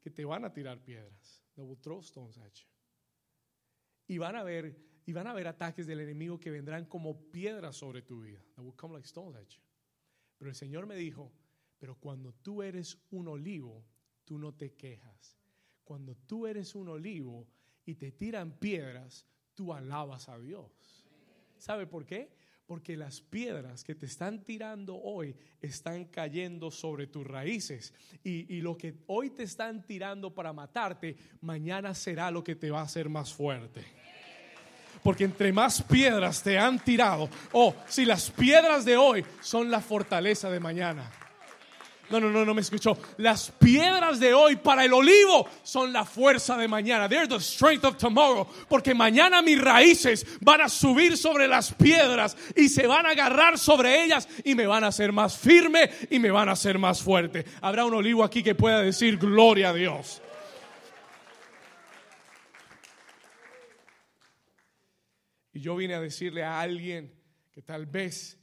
[0.00, 2.66] que te van a tirar piedras, they will throw stones at you.
[4.08, 7.76] Y van a ver y van a haber ataques del enemigo que vendrán como piedras
[7.76, 8.40] sobre tu vida.
[10.38, 11.32] Pero el Señor me dijo,
[11.78, 13.84] pero cuando tú eres un olivo,
[14.24, 15.36] tú no te quejas.
[15.84, 17.48] Cuando tú eres un olivo
[17.84, 21.04] y te tiran piedras, tú alabas a Dios.
[21.58, 22.32] ¿Sabe por qué?
[22.66, 27.92] Porque las piedras que te están tirando hoy están cayendo sobre tus raíces.
[28.22, 32.70] Y, y, lo que hoy te están tirando para matarte, mañana será lo que te
[32.70, 33.84] va a hacer más fuerte.
[35.02, 39.80] Porque entre más piedras te han tirado, oh, si las piedras de hoy son la
[39.80, 41.10] fortaleza de mañana.
[42.12, 42.96] No, no, no, no me escuchó.
[43.16, 47.08] Las piedras de hoy para el olivo son la fuerza de mañana.
[47.08, 48.46] They're the strength of tomorrow.
[48.68, 53.58] Porque mañana mis raíces van a subir sobre las piedras y se van a agarrar
[53.58, 57.00] sobre ellas y me van a hacer más firme y me van a hacer más
[57.00, 57.46] fuerte.
[57.62, 60.20] Habrá un olivo aquí que pueda decir gloria a Dios.
[65.52, 67.12] Y yo vine a decirle a alguien
[67.50, 68.38] que tal vez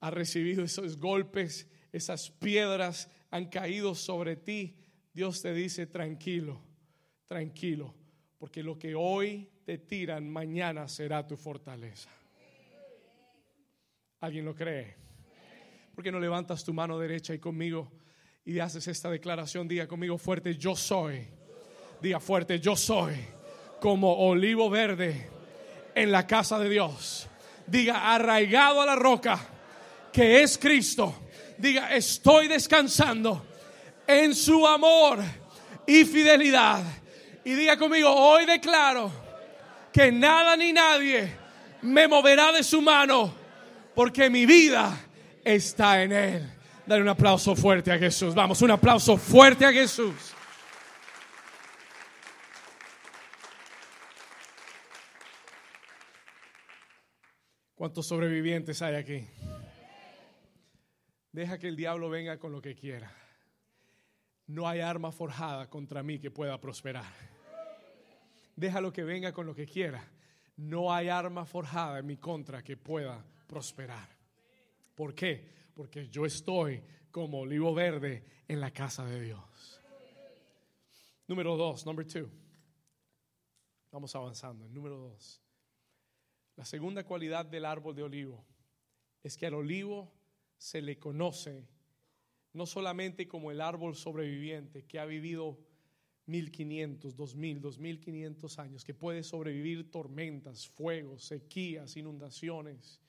[0.00, 4.76] ha recibido esos golpes, esas piedras han caído sobre ti.
[5.12, 6.60] Dios te dice, tranquilo,
[7.26, 7.94] tranquilo,
[8.38, 12.10] porque lo que hoy te tiran, mañana será tu fortaleza.
[14.20, 14.96] ¿Alguien lo cree?
[15.94, 17.90] ¿Por qué no levantas tu mano derecha y conmigo
[18.44, 19.66] y haces esta declaración?
[19.66, 21.26] Diga conmigo fuerte, yo soy.
[22.00, 23.14] Diga fuerte, yo soy
[23.80, 25.39] como olivo verde
[25.94, 27.28] en la casa de Dios.
[27.66, 29.38] Diga arraigado a la roca
[30.12, 31.14] que es Cristo.
[31.56, 33.46] Diga, estoy descansando
[34.06, 35.20] en su amor
[35.86, 36.82] y fidelidad.
[37.44, 39.10] Y diga conmigo, hoy declaro
[39.92, 41.32] que nada ni nadie
[41.82, 43.34] me moverá de su mano
[43.94, 44.98] porque mi vida
[45.44, 46.52] está en Él.
[46.86, 48.34] Dale un aplauso fuerte a Jesús.
[48.34, 50.14] Vamos, un aplauso fuerte a Jesús.
[57.80, 59.26] ¿Cuántos sobrevivientes hay aquí?
[61.32, 63.10] Deja que el diablo venga con lo que quiera.
[64.48, 67.10] No hay arma forjada contra mí que pueda prosperar.
[68.54, 70.06] Déjalo que venga con lo que quiera.
[70.58, 74.14] No hay arma forjada en mi contra que pueda prosperar.
[74.94, 75.70] ¿Por qué?
[75.72, 79.80] Porque yo estoy como olivo verde en la casa de Dios.
[81.26, 82.28] Número dos, number two.
[83.90, 84.68] Vamos avanzando.
[84.68, 85.40] Número dos.
[86.60, 88.44] La segunda cualidad del árbol de olivo
[89.22, 90.12] es que al olivo
[90.58, 91.66] se le conoce
[92.52, 95.58] no solamente como el árbol sobreviviente que ha vivido
[96.26, 103.00] 1500, 2000, 2500 años, que puede sobrevivir tormentas, fuegos, sequías, inundaciones,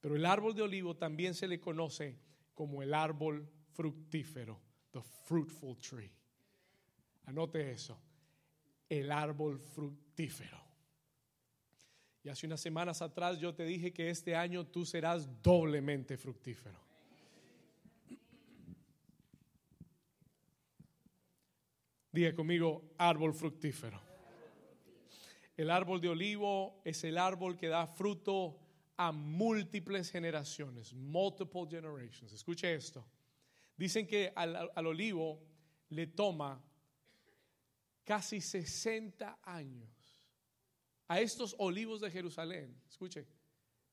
[0.00, 2.20] pero el árbol de olivo también se le conoce
[2.54, 4.60] como el árbol fructífero,
[4.92, 6.12] the fruitful tree.
[7.24, 7.98] Anote eso,
[8.88, 10.65] el árbol fructífero.
[12.26, 16.76] Y hace unas semanas atrás yo te dije que este año tú serás doblemente fructífero.
[22.10, 24.02] Diga conmigo, árbol fructífero.
[25.56, 28.58] El árbol de olivo es el árbol que da fruto
[28.96, 32.32] a múltiples generaciones, multiple generations.
[32.32, 33.06] Escuche esto.
[33.76, 35.46] Dicen que al, olivo
[35.90, 36.60] le toma
[38.02, 40.05] casi 60 años.
[41.08, 43.26] A estos olivos de Jerusalén, escuche,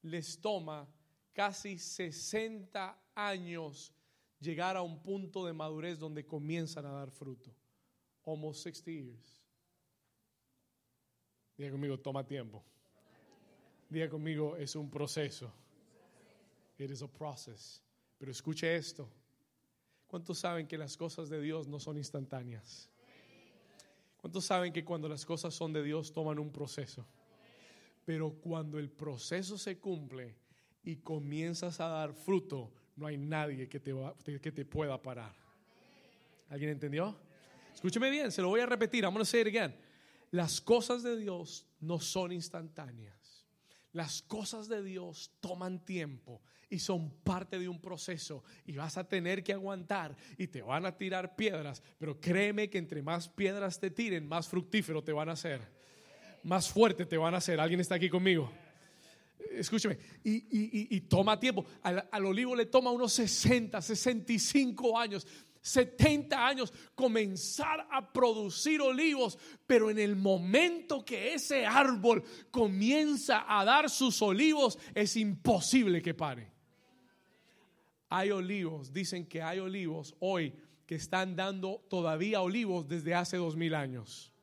[0.02, 0.88] les toma
[1.34, 3.94] casi 60 años
[4.40, 7.54] llegar a un punto de madurez donde comienzan a dar fruto.
[8.26, 9.42] Almost 60 years.
[11.58, 12.64] Diga conmigo, toma tiempo.
[13.90, 15.52] Diga conmigo, es un proceso.
[16.78, 17.82] It is a process.
[18.18, 19.08] Pero escuche esto.
[20.08, 22.90] ¿Cuántos saben que las cosas de Dios no son instantáneas?
[24.24, 27.06] ¿Cuántos saben que cuando las cosas son de Dios toman un proceso?
[28.06, 30.38] Pero cuando el proceso se cumple
[30.82, 33.94] y comienzas a dar fruto, no hay nadie que te,
[34.42, 35.36] que te pueda parar.
[36.48, 37.18] ¿Alguien entendió?
[37.76, 39.04] Escúcheme bien, se lo voy a repetir.
[39.04, 39.76] I'm going to say again.
[40.32, 43.23] Las cosas de Dios no son instantáneas.
[43.94, 49.08] Las cosas de Dios toman tiempo y son parte de un proceso y vas a
[49.08, 53.80] tener que aguantar y te van a tirar piedras, pero créeme que entre más piedras
[53.80, 55.62] te tiren, más fructífero te van a hacer,
[56.42, 57.60] más fuerte te van a hacer.
[57.60, 58.52] ¿Alguien está aquí conmigo?
[59.52, 61.64] Escúcheme, y, toma tiempo.
[61.84, 65.28] Al, al olivo le toma unos 60, 65 años
[65.64, 73.64] 70 años comenzar a producir olivos, pero en el momento que ese árbol comienza a
[73.64, 76.52] dar sus olivos, es imposible que pare.
[78.10, 80.54] Hay olivos, dicen que hay olivos hoy
[80.86, 84.34] que están dando todavía olivos desde hace dos mil años.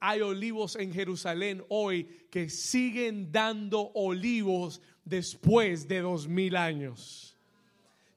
[0.00, 7.37] Hay olivos en Jerusalén hoy que siguen dando olivos después de dos mil años.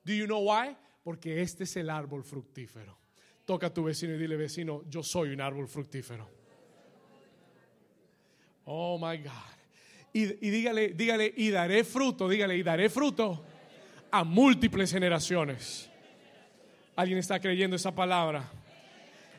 [0.03, 0.75] Do you know why?
[1.03, 2.97] Porque este es el árbol fructífero.
[3.45, 6.29] Toca a tu vecino y dile, vecino, yo soy un árbol fructífero.
[8.65, 9.31] Oh my God.
[10.13, 13.43] Y, dígale, dígale, y daré fruto, dígale, y daré fruto
[14.11, 15.89] a múltiples generaciones.
[16.95, 18.49] ¿Alguien está creyendo esa palabra?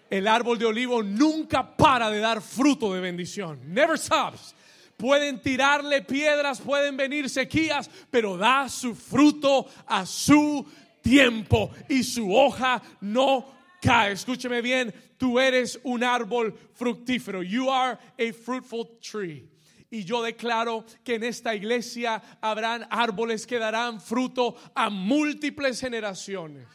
[0.09, 3.61] El árbol de olivo nunca para de dar fruto de bendición.
[3.73, 4.55] Never stops
[4.97, 10.67] pueden tirarle piedras, pueden venir sequías, pero da su fruto a su
[11.03, 13.47] tiempo y su hoja no
[13.81, 14.13] cae.
[14.13, 17.43] Escúcheme bien, tú eres un árbol fructífero.
[17.43, 19.49] You are a fruitful tree.
[19.91, 26.67] Y yo declaro que en esta iglesia habrán árboles que darán fruto a múltiples generaciones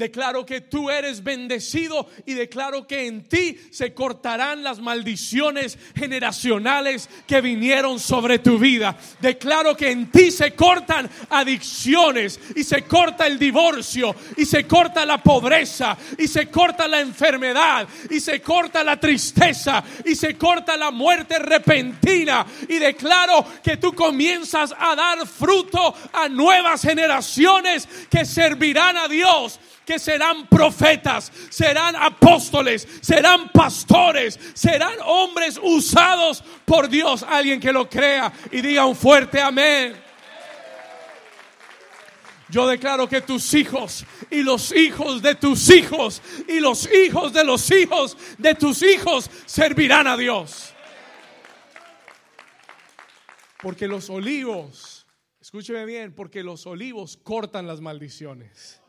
[0.00, 7.06] Declaro que tú eres bendecido y declaro que en ti se cortarán las maldiciones generacionales
[7.26, 8.96] que vinieron sobre tu vida.
[9.20, 15.04] Declaro que en ti se cortan adicciones y se corta el divorcio y se corta
[15.04, 20.78] la pobreza y se corta la enfermedad y se corta la tristeza y se corta
[20.78, 28.24] la muerte repentina y declaro que tú comienzas a dar fruto a nuevas generaciones que
[28.24, 29.60] servirán a Dios
[29.90, 37.24] que serán profetas, serán apóstoles, serán pastores, serán hombres usados por Dios.
[37.24, 40.00] Alguien que lo crea y diga un fuerte amén.
[42.50, 47.42] Yo declaro que tus hijos y los hijos de tus hijos y los hijos de
[47.42, 50.72] los hijos de tus hijos servirán a Dios.
[53.60, 55.04] Porque los olivos,
[55.40, 58.79] escúcheme bien, porque los olivos cortan las maldiciones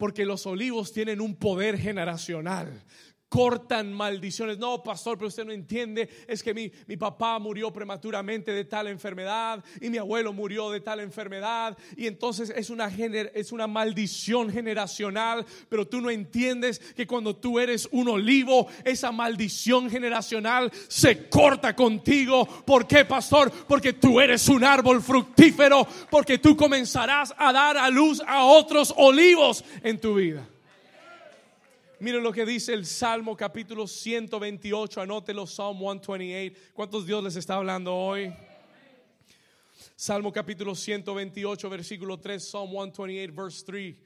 [0.00, 2.82] porque los olivos tienen un poder generacional
[3.30, 4.58] cortan maldiciones.
[4.58, 6.10] No, pastor, pero usted no entiende.
[6.26, 10.80] Es que mi, mi, papá murió prematuramente de tal enfermedad y mi abuelo murió de
[10.80, 11.78] tal enfermedad.
[11.96, 15.46] Y entonces es una, es una maldición generacional.
[15.68, 21.76] Pero tú no entiendes que cuando tú eres un olivo, esa maldición generacional se corta
[21.76, 22.44] contigo.
[22.66, 23.52] ¿Por qué, pastor?
[23.68, 25.86] Porque tú eres un árbol fructífero.
[26.10, 30.48] Porque tú comenzarás a dar a luz a otros olivos en tu vida.
[32.00, 36.72] Miren lo que dice el Salmo capítulo 128, anótelo, Psalm 128.
[36.72, 38.32] ¿Cuántos Dios les está hablando hoy?
[39.96, 43.96] Salmo capítulo 128, versículo 3, Psalm 128, verse 3.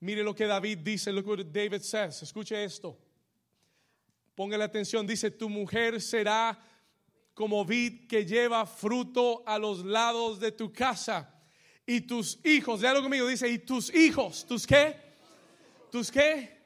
[0.00, 2.22] Mire lo que David dice, lo que David says.
[2.22, 2.98] Escuche esto.
[4.34, 6.60] Póngale atención, dice, tu mujer será
[7.32, 11.34] como vid que lleva fruto a los lados de tu casa.
[11.86, 14.96] Y tus hijos, lo conmigo, dice, y tus hijos, ¿tus qué?
[15.90, 16.61] ¿Tus qué?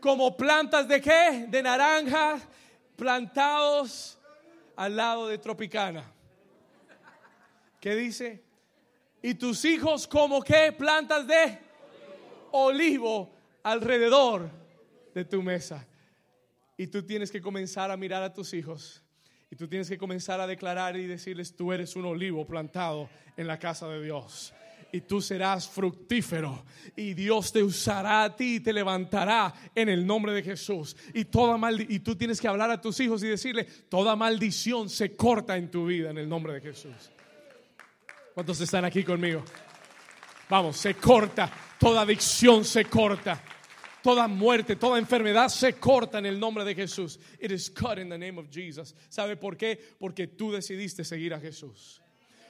[0.00, 1.46] Como plantas de qué?
[1.48, 2.38] De naranja,
[2.96, 4.18] plantados
[4.76, 6.04] al lado de Tropicana.
[7.80, 8.42] ¿Qué dice?
[9.22, 10.72] Y tus hijos como qué?
[10.72, 11.58] Plantas de
[12.52, 13.32] olivo
[13.62, 14.50] alrededor
[15.14, 15.86] de tu mesa.
[16.76, 19.02] Y tú tienes que comenzar a mirar a tus hijos.
[19.50, 23.46] Y tú tienes que comenzar a declarar y decirles, tú eres un olivo plantado en
[23.46, 24.52] la casa de Dios
[24.92, 26.64] y tú serás fructífero
[26.96, 30.96] y Dios te usará a ti y te levantará en el nombre de Jesús.
[31.14, 31.58] Y toda
[31.88, 35.70] y tú tienes que hablar a tus hijos y decirle, toda maldición se corta en
[35.70, 37.10] tu vida en el nombre de Jesús.
[38.34, 39.42] ¿Cuántos están aquí conmigo?
[40.48, 43.42] Vamos, se corta, toda adicción se corta.
[44.00, 47.18] Toda muerte, toda enfermedad se corta en el nombre de Jesús.
[47.40, 48.94] It is cut in the name of Jesus.
[49.08, 49.76] ¿Sabe por qué?
[49.98, 52.00] Porque tú decidiste seguir a Jesús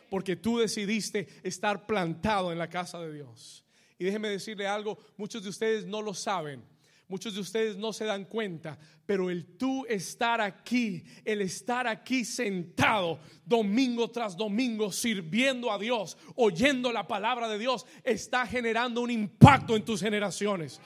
[0.09, 3.65] porque tú decidiste estar plantado en la casa de Dios.
[3.99, 6.63] Y déjeme decirle algo, muchos de ustedes no lo saben.
[7.09, 12.23] Muchos de ustedes no se dan cuenta, pero el tú estar aquí, el estar aquí
[12.23, 19.11] sentado domingo tras domingo sirviendo a Dios, oyendo la palabra de Dios, está generando un
[19.11, 20.83] impacto en tus generaciones.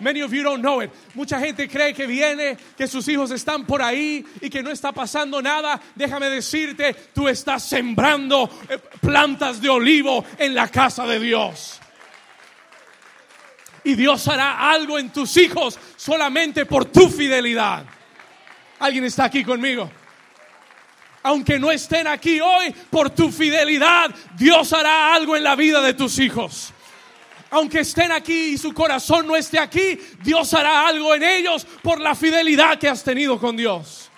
[0.00, 0.90] Many of you don't know it.
[1.14, 4.92] Mucha gente cree que viene, que sus hijos están por ahí y que no está
[4.92, 5.78] pasando nada.
[5.94, 11.80] Déjame decirte, tú estás sembrando eh, plantas de olivo en la casa de Dios.
[13.86, 17.86] Y Dios hará algo en tus hijos solamente por tu fidelidad.
[18.80, 19.88] ¿Alguien está aquí conmigo?
[21.22, 25.94] Aunque no estén aquí hoy, por tu fidelidad, Dios hará algo en la vida de
[25.94, 26.72] tus hijos
[27.48, 32.00] aunque estén aquí y su corazón no esté aquí, Dios hará algo en ellos por
[32.00, 34.10] la fidelidad que has tenido con Dios.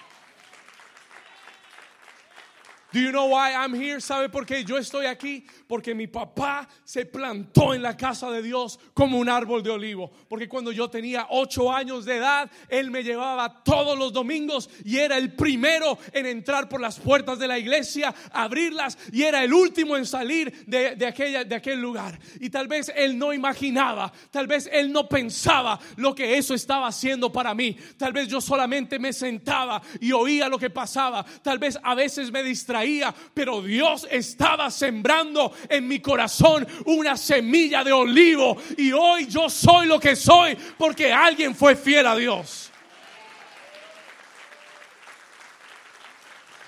[2.90, 4.00] Do you know why I'm here?
[4.00, 5.46] ¿Sabe por qué yo estoy aquí?
[5.68, 10.10] Porque mi papá se plantó en la casa de Dios como un árbol de olivo.
[10.28, 14.96] Porque cuando yo tenía ocho años de edad, él me llevaba todos los domingos y
[14.96, 19.52] era el primero en entrar por las puertas de la iglesia, abrirlas y era el
[19.52, 22.18] último en salir de, de, aquella, de aquel lugar.
[22.40, 26.88] Y tal vez él no imaginaba, tal vez él no pensaba lo que eso estaba
[26.88, 27.76] haciendo para mí.
[27.96, 31.24] Tal vez yo solamente me sentaba y oía lo que pasaba.
[31.42, 37.82] Tal vez a veces me distraía pero Dios estaba sembrando en mi corazón una semilla
[37.82, 42.70] de olivo y hoy yo soy lo que soy porque alguien fue fiel a Dios.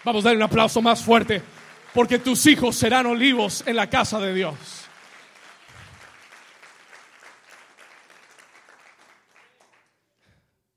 [0.05, 1.43] Vamos a dar un aplauso más fuerte
[1.93, 4.55] porque tus hijos serán olivos en la casa de Dios.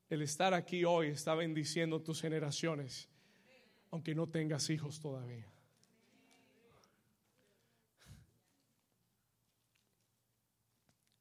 [0.09, 3.09] El estar aquí hoy está bendiciendo tus generaciones
[3.93, 5.52] aunque no tengas hijos todavía.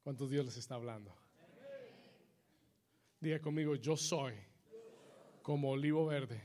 [0.03, 1.14] ¿Cuántos Dios les está hablando?
[3.20, 4.34] Diga conmigo, yo soy
[5.42, 6.42] como olivo verde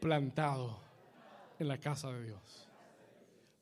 [0.00, 0.80] plantado
[1.58, 2.68] en la casa de Dios.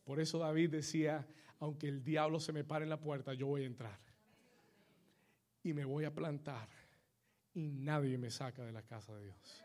[0.04, 1.26] Por eso David decía,
[1.58, 3.98] aunque el diablo se me pare en la puerta, yo voy a entrar.
[5.62, 6.68] Y me voy a plantar.
[7.52, 9.64] Y nadie me saca de la casa de Dios.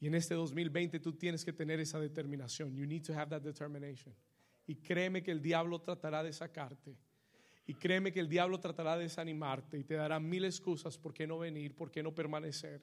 [0.00, 2.74] Y en este 2020 tú tienes que tener esa determinación.
[2.74, 4.14] You need to have that determination.
[4.66, 6.98] Y créeme que el diablo tratará de sacarte.
[7.66, 11.26] Y créeme que el diablo tratará de desanimarte y te dará mil excusas por qué
[11.26, 12.82] no venir, por qué no permanecer,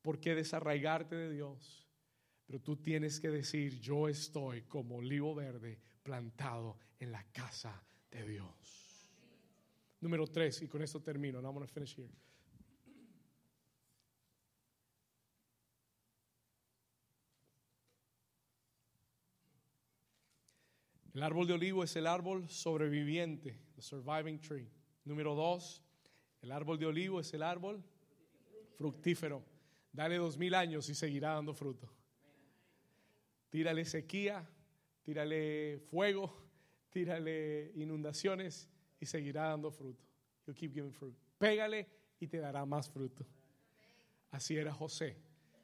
[0.00, 1.88] por qué desarraigarte de Dios.
[2.46, 8.24] Pero tú tienes que decir, yo estoy como olivo verde plantado en la casa de
[8.24, 9.10] Dios.
[10.00, 11.40] Número tres, y con esto termino.
[11.40, 12.08] I'm going to finish here.
[21.16, 24.68] El árbol de olivo es el árbol sobreviviente, the surviving tree.
[25.04, 25.82] Número dos,
[26.42, 27.82] el árbol de olivo es el árbol
[28.76, 29.44] fructífero.
[29.92, 31.88] Dale dos mil años y seguirá dando fruto.
[33.48, 34.44] Tírale sequía,
[35.02, 36.34] tírale fuego,
[36.90, 38.68] tírale inundaciones
[38.98, 40.04] y seguirá dando fruto.
[40.46, 41.14] You keep giving fruit.
[41.38, 41.86] Pégale
[42.18, 43.24] y te dará más fruto.
[44.30, 45.16] Así era José.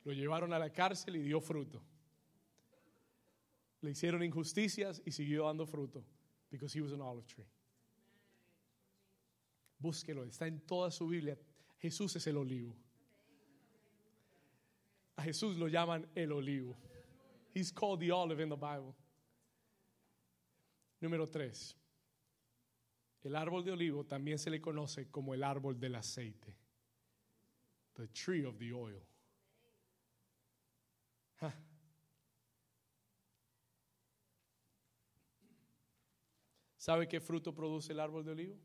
[0.05, 1.83] Lo llevaron a la cárcel y dio fruto
[3.83, 6.03] le hicieron injusticias y siguió dando fruto.
[6.51, 7.47] Because he was an olive tree.
[9.83, 11.37] Búsquelo, está en toda su Biblia.
[11.79, 12.77] Jesús es el olivo.
[15.17, 16.79] A Jesús lo llaman el olivo.
[17.53, 18.95] He's called the olive in the Bible.
[21.01, 21.77] Número tres.
[23.25, 26.57] El árbol de olivo también se le conoce como el árbol del aceite.
[27.95, 29.03] The tree of the oil.
[36.77, 38.57] ¿Sabe qué fruto produce el árbol de olivo?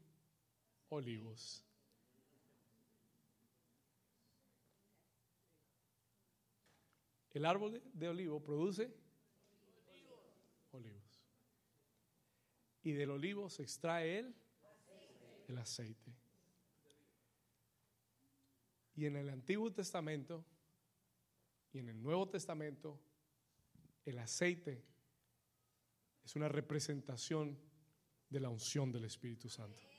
[0.90, 1.64] Olivos.
[7.32, 8.92] El árbol de olivo produce
[10.72, 11.22] olivos.
[12.82, 14.36] Y del olivo se extrae el,
[15.48, 16.16] el aceite.
[18.96, 20.44] Y en el Antiguo Testamento
[21.72, 23.00] y en el Nuevo Testamento,
[24.04, 24.84] el aceite
[26.24, 27.56] es una representación
[28.30, 29.97] de la unción del Espíritu Santo.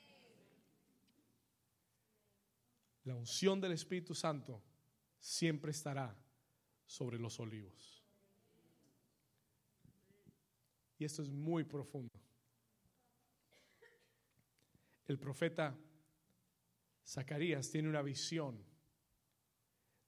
[3.03, 4.61] La unción del Espíritu Santo
[5.19, 6.15] siempre estará
[6.85, 8.03] sobre los olivos.
[10.97, 12.19] Y esto es muy profundo.
[15.07, 15.77] El profeta
[17.05, 18.63] Zacarías tiene una visión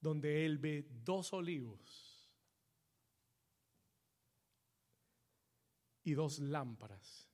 [0.00, 2.30] donde él ve dos olivos
[6.04, 7.31] y dos lámparas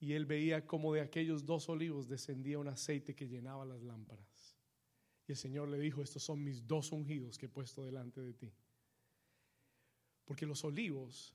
[0.00, 4.56] y él veía como de aquellos dos olivos descendía un aceite que llenaba las lámparas.
[5.26, 8.32] Y el Señor le dijo, estos son mis dos ungidos que he puesto delante de
[8.32, 8.52] ti.
[10.24, 11.34] Porque los olivos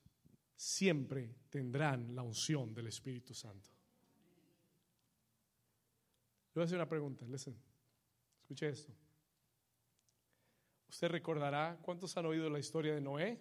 [0.56, 3.70] siempre tendrán la unción del Espíritu Santo.
[6.54, 7.56] Le voy a hacer una pregunta, listen.
[8.42, 8.94] Escuche esto.
[10.88, 13.40] ¿Usted recordará cuántos han oído la historia de Noé?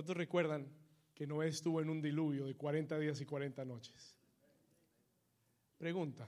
[0.00, 0.66] ¿Cuántos recuerdan
[1.14, 4.16] que Noé estuvo en un diluvio de 40 días y 40 noches?
[5.76, 6.26] Pregunta.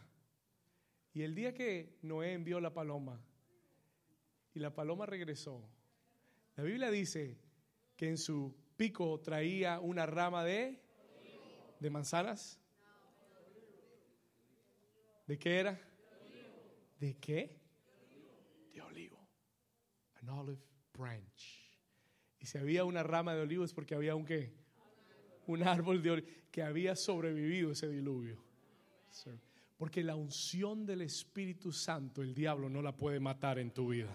[1.15, 3.19] Y el día que Noé envió la paloma
[4.53, 5.67] y la paloma regresó,
[6.55, 7.39] la Biblia dice
[7.97, 10.79] que en su pico traía una rama de,
[11.81, 12.61] de manzanas.
[15.27, 15.81] ¿De qué era?
[17.01, 17.59] ¿De qué?
[18.75, 19.27] De olivo.
[20.21, 20.61] An olive
[20.93, 21.62] branch.
[22.43, 24.53] Y si había una rama de olivo es porque había un qué?
[25.47, 28.43] Un árbol de olivo que había sobrevivido ese diluvio.
[29.79, 34.13] Porque la unción del Espíritu Santo, el diablo no la puede matar en tu vida.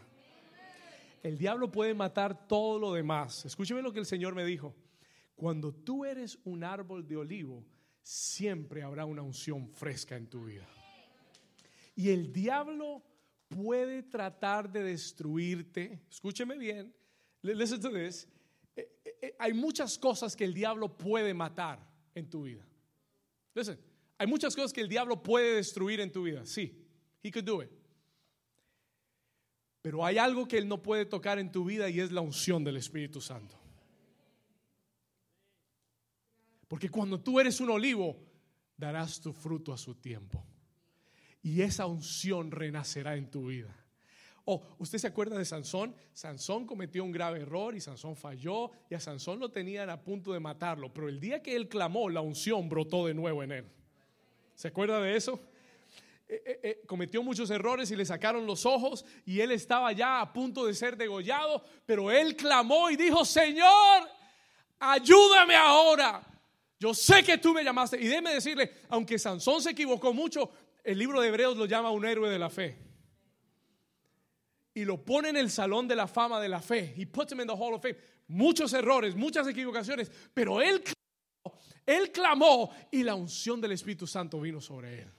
[1.23, 3.45] El diablo puede matar todo lo demás.
[3.45, 4.75] Escúcheme lo que el Señor me dijo.
[5.35, 7.65] Cuando tú eres un árbol de olivo,
[8.01, 10.67] siempre habrá una unción fresca en tu vida.
[11.95, 13.03] Y el diablo
[13.47, 16.01] puede tratar de destruirte.
[16.09, 16.93] Escúcheme bien
[17.55, 18.27] Listen to this.
[19.39, 21.79] Hay muchas cosas que el diablo puede matar
[22.13, 22.65] en tu vida.
[23.53, 23.79] Listen,
[24.17, 26.45] hay muchas cosas que el diablo puede destruir en tu vida.
[26.45, 26.85] Sí,
[27.23, 27.69] he could do it.
[29.81, 32.63] Pero hay algo que él no puede tocar en tu vida y es la unción
[32.63, 33.57] del Espíritu Santo.
[36.67, 38.17] Porque cuando tú eres un olivo,
[38.75, 40.43] darás tu fruto a su tiempo.
[41.41, 43.73] Y esa unción renacerá en tu vida.
[44.49, 45.93] Oh, ¿usted se acuerda de Sansón?
[46.13, 50.31] Sansón cometió un grave error y Sansón falló y a Sansón lo tenían a punto
[50.31, 53.65] de matarlo, pero el día que él clamó, la unción brotó de nuevo en él.
[54.55, 55.37] ¿Se acuerda de eso?
[56.29, 60.21] Eh, eh, eh, cometió muchos errores y le sacaron los ojos y él estaba ya
[60.21, 64.07] a punto de ser degollado, pero él clamó y dijo, Señor,
[64.79, 66.25] ayúdame ahora.
[66.79, 68.01] Yo sé que tú me llamaste.
[68.01, 70.49] Y déjeme decirle, aunque Sansón se equivocó mucho,
[70.85, 72.86] el libro de Hebreos lo llama un héroe de la fe.
[74.77, 76.93] Y lo pone en el salón de la fama de la fe.
[76.95, 77.97] He puts him in the hall of fame.
[78.27, 84.39] Muchos errores, muchas equivocaciones, pero él clamó, él clamó y la unción del Espíritu Santo
[84.39, 85.11] vino sobre él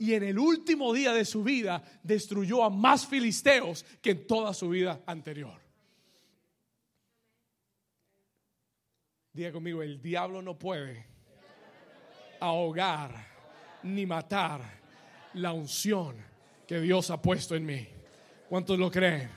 [0.00, 4.54] y en el último día de su vida destruyó a más filisteos que en toda
[4.54, 5.60] su vida anterior.
[9.30, 11.06] Diga conmigo, el diablo no puede
[12.40, 13.28] ahogar
[13.82, 14.62] ni matar
[15.34, 16.16] la unción
[16.66, 17.99] que Dios ha puesto en mí.
[18.50, 19.30] ¿Cuántos lo creen?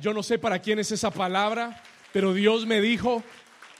[0.00, 1.82] Yo no sé para quién es esa palabra,
[2.12, 3.24] pero Dios me dijo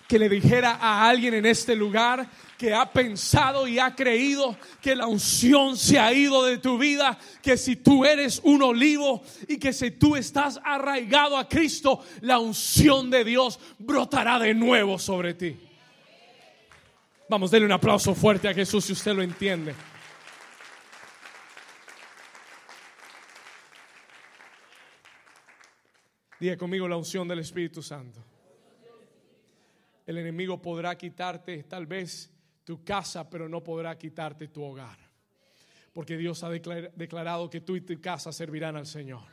[0.09, 2.29] que le dijera a alguien en este lugar
[2.59, 7.17] que ha pensado y ha creído que la unción se ha ido de tu vida,
[7.41, 12.41] que si tú eres un olivo y que si tú estás arraigado a Cristo, la
[12.41, 15.57] unción de Dios brotará de nuevo sobre ti.
[17.29, 19.77] Vamos, denle un aplauso fuerte a Jesús si usted lo entiende.
[26.41, 28.25] Diga conmigo la unción del Espíritu Santo.
[30.07, 32.33] El enemigo podrá quitarte tal vez
[32.65, 34.99] tu casa, pero no podrá quitarte tu hogar.
[35.93, 39.25] Porque Dios ha declarado que tú y tu casa servirán al Señor.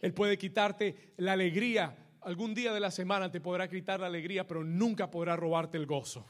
[0.00, 1.96] Él puede quitarte la alegría.
[2.20, 5.86] Algún día de la semana te podrá quitar la alegría, pero nunca podrá robarte el
[5.86, 6.26] gozo.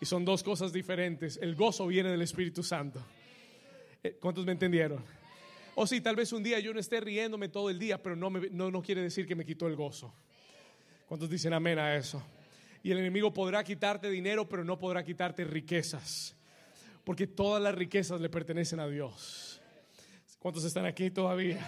[0.00, 1.38] Y son dos cosas diferentes.
[1.42, 3.02] El gozo viene del Espíritu Santo.
[4.02, 5.02] Eh, ¿Cuántos me entendieron?
[5.80, 8.30] O si tal vez un día yo no esté riéndome todo el día, pero no,
[8.30, 10.12] no, no quiere decir que me quitó el gozo.
[11.06, 12.20] ¿Cuántos dicen amén a eso?
[12.82, 16.34] Y el enemigo podrá quitarte dinero, pero no podrá quitarte riquezas.
[17.04, 19.60] Porque todas las riquezas le pertenecen a Dios.
[20.40, 21.60] ¿Cuántos están aquí todavía?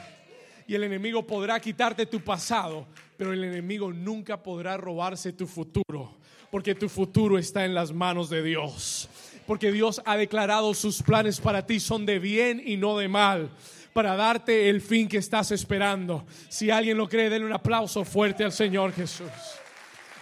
[0.67, 6.17] Y el enemigo podrá quitarte tu pasado, pero el enemigo nunca podrá robarse tu futuro.
[6.51, 9.09] Porque tu futuro está en las manos de Dios.
[9.47, 13.51] Porque Dios ha declarado sus planes para ti son de bien y no de mal
[13.93, 16.25] para darte el fin que estás esperando.
[16.49, 19.31] Si alguien lo cree, denle un aplauso fuerte al Señor Jesús.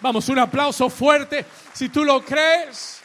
[0.01, 3.03] Vamos, un aplauso fuerte si tú lo crees.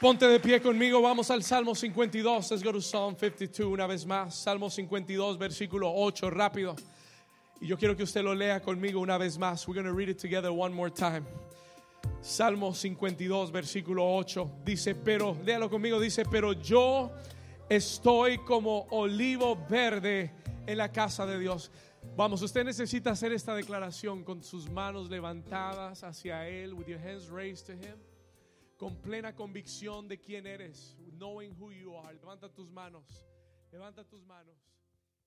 [0.00, 2.50] Ponte de pie conmigo, vamos al Salmo 52.
[2.50, 4.34] Let's go to Psalm 52 una vez más.
[4.34, 6.74] Salmo 52, versículo 8, rápido.
[7.60, 9.68] Y yo quiero que usted lo lea conmigo una vez más.
[9.68, 11.26] We're going to read it together one more time.
[12.20, 14.60] Salmo 52, versículo 8.
[14.64, 17.10] Dice, pero, léalo conmigo, dice, pero yo
[17.68, 20.30] estoy como olivo verde
[20.66, 21.70] en la casa de Dios.
[22.16, 27.30] Vamos, usted necesita hacer esta declaración con sus manos levantadas hacia Él, with your hands
[27.30, 27.96] raised to Him,
[28.76, 32.14] con plena convicción de quién eres, knowing who you are.
[32.14, 33.24] Levanta tus manos,
[33.72, 34.56] levanta tus manos.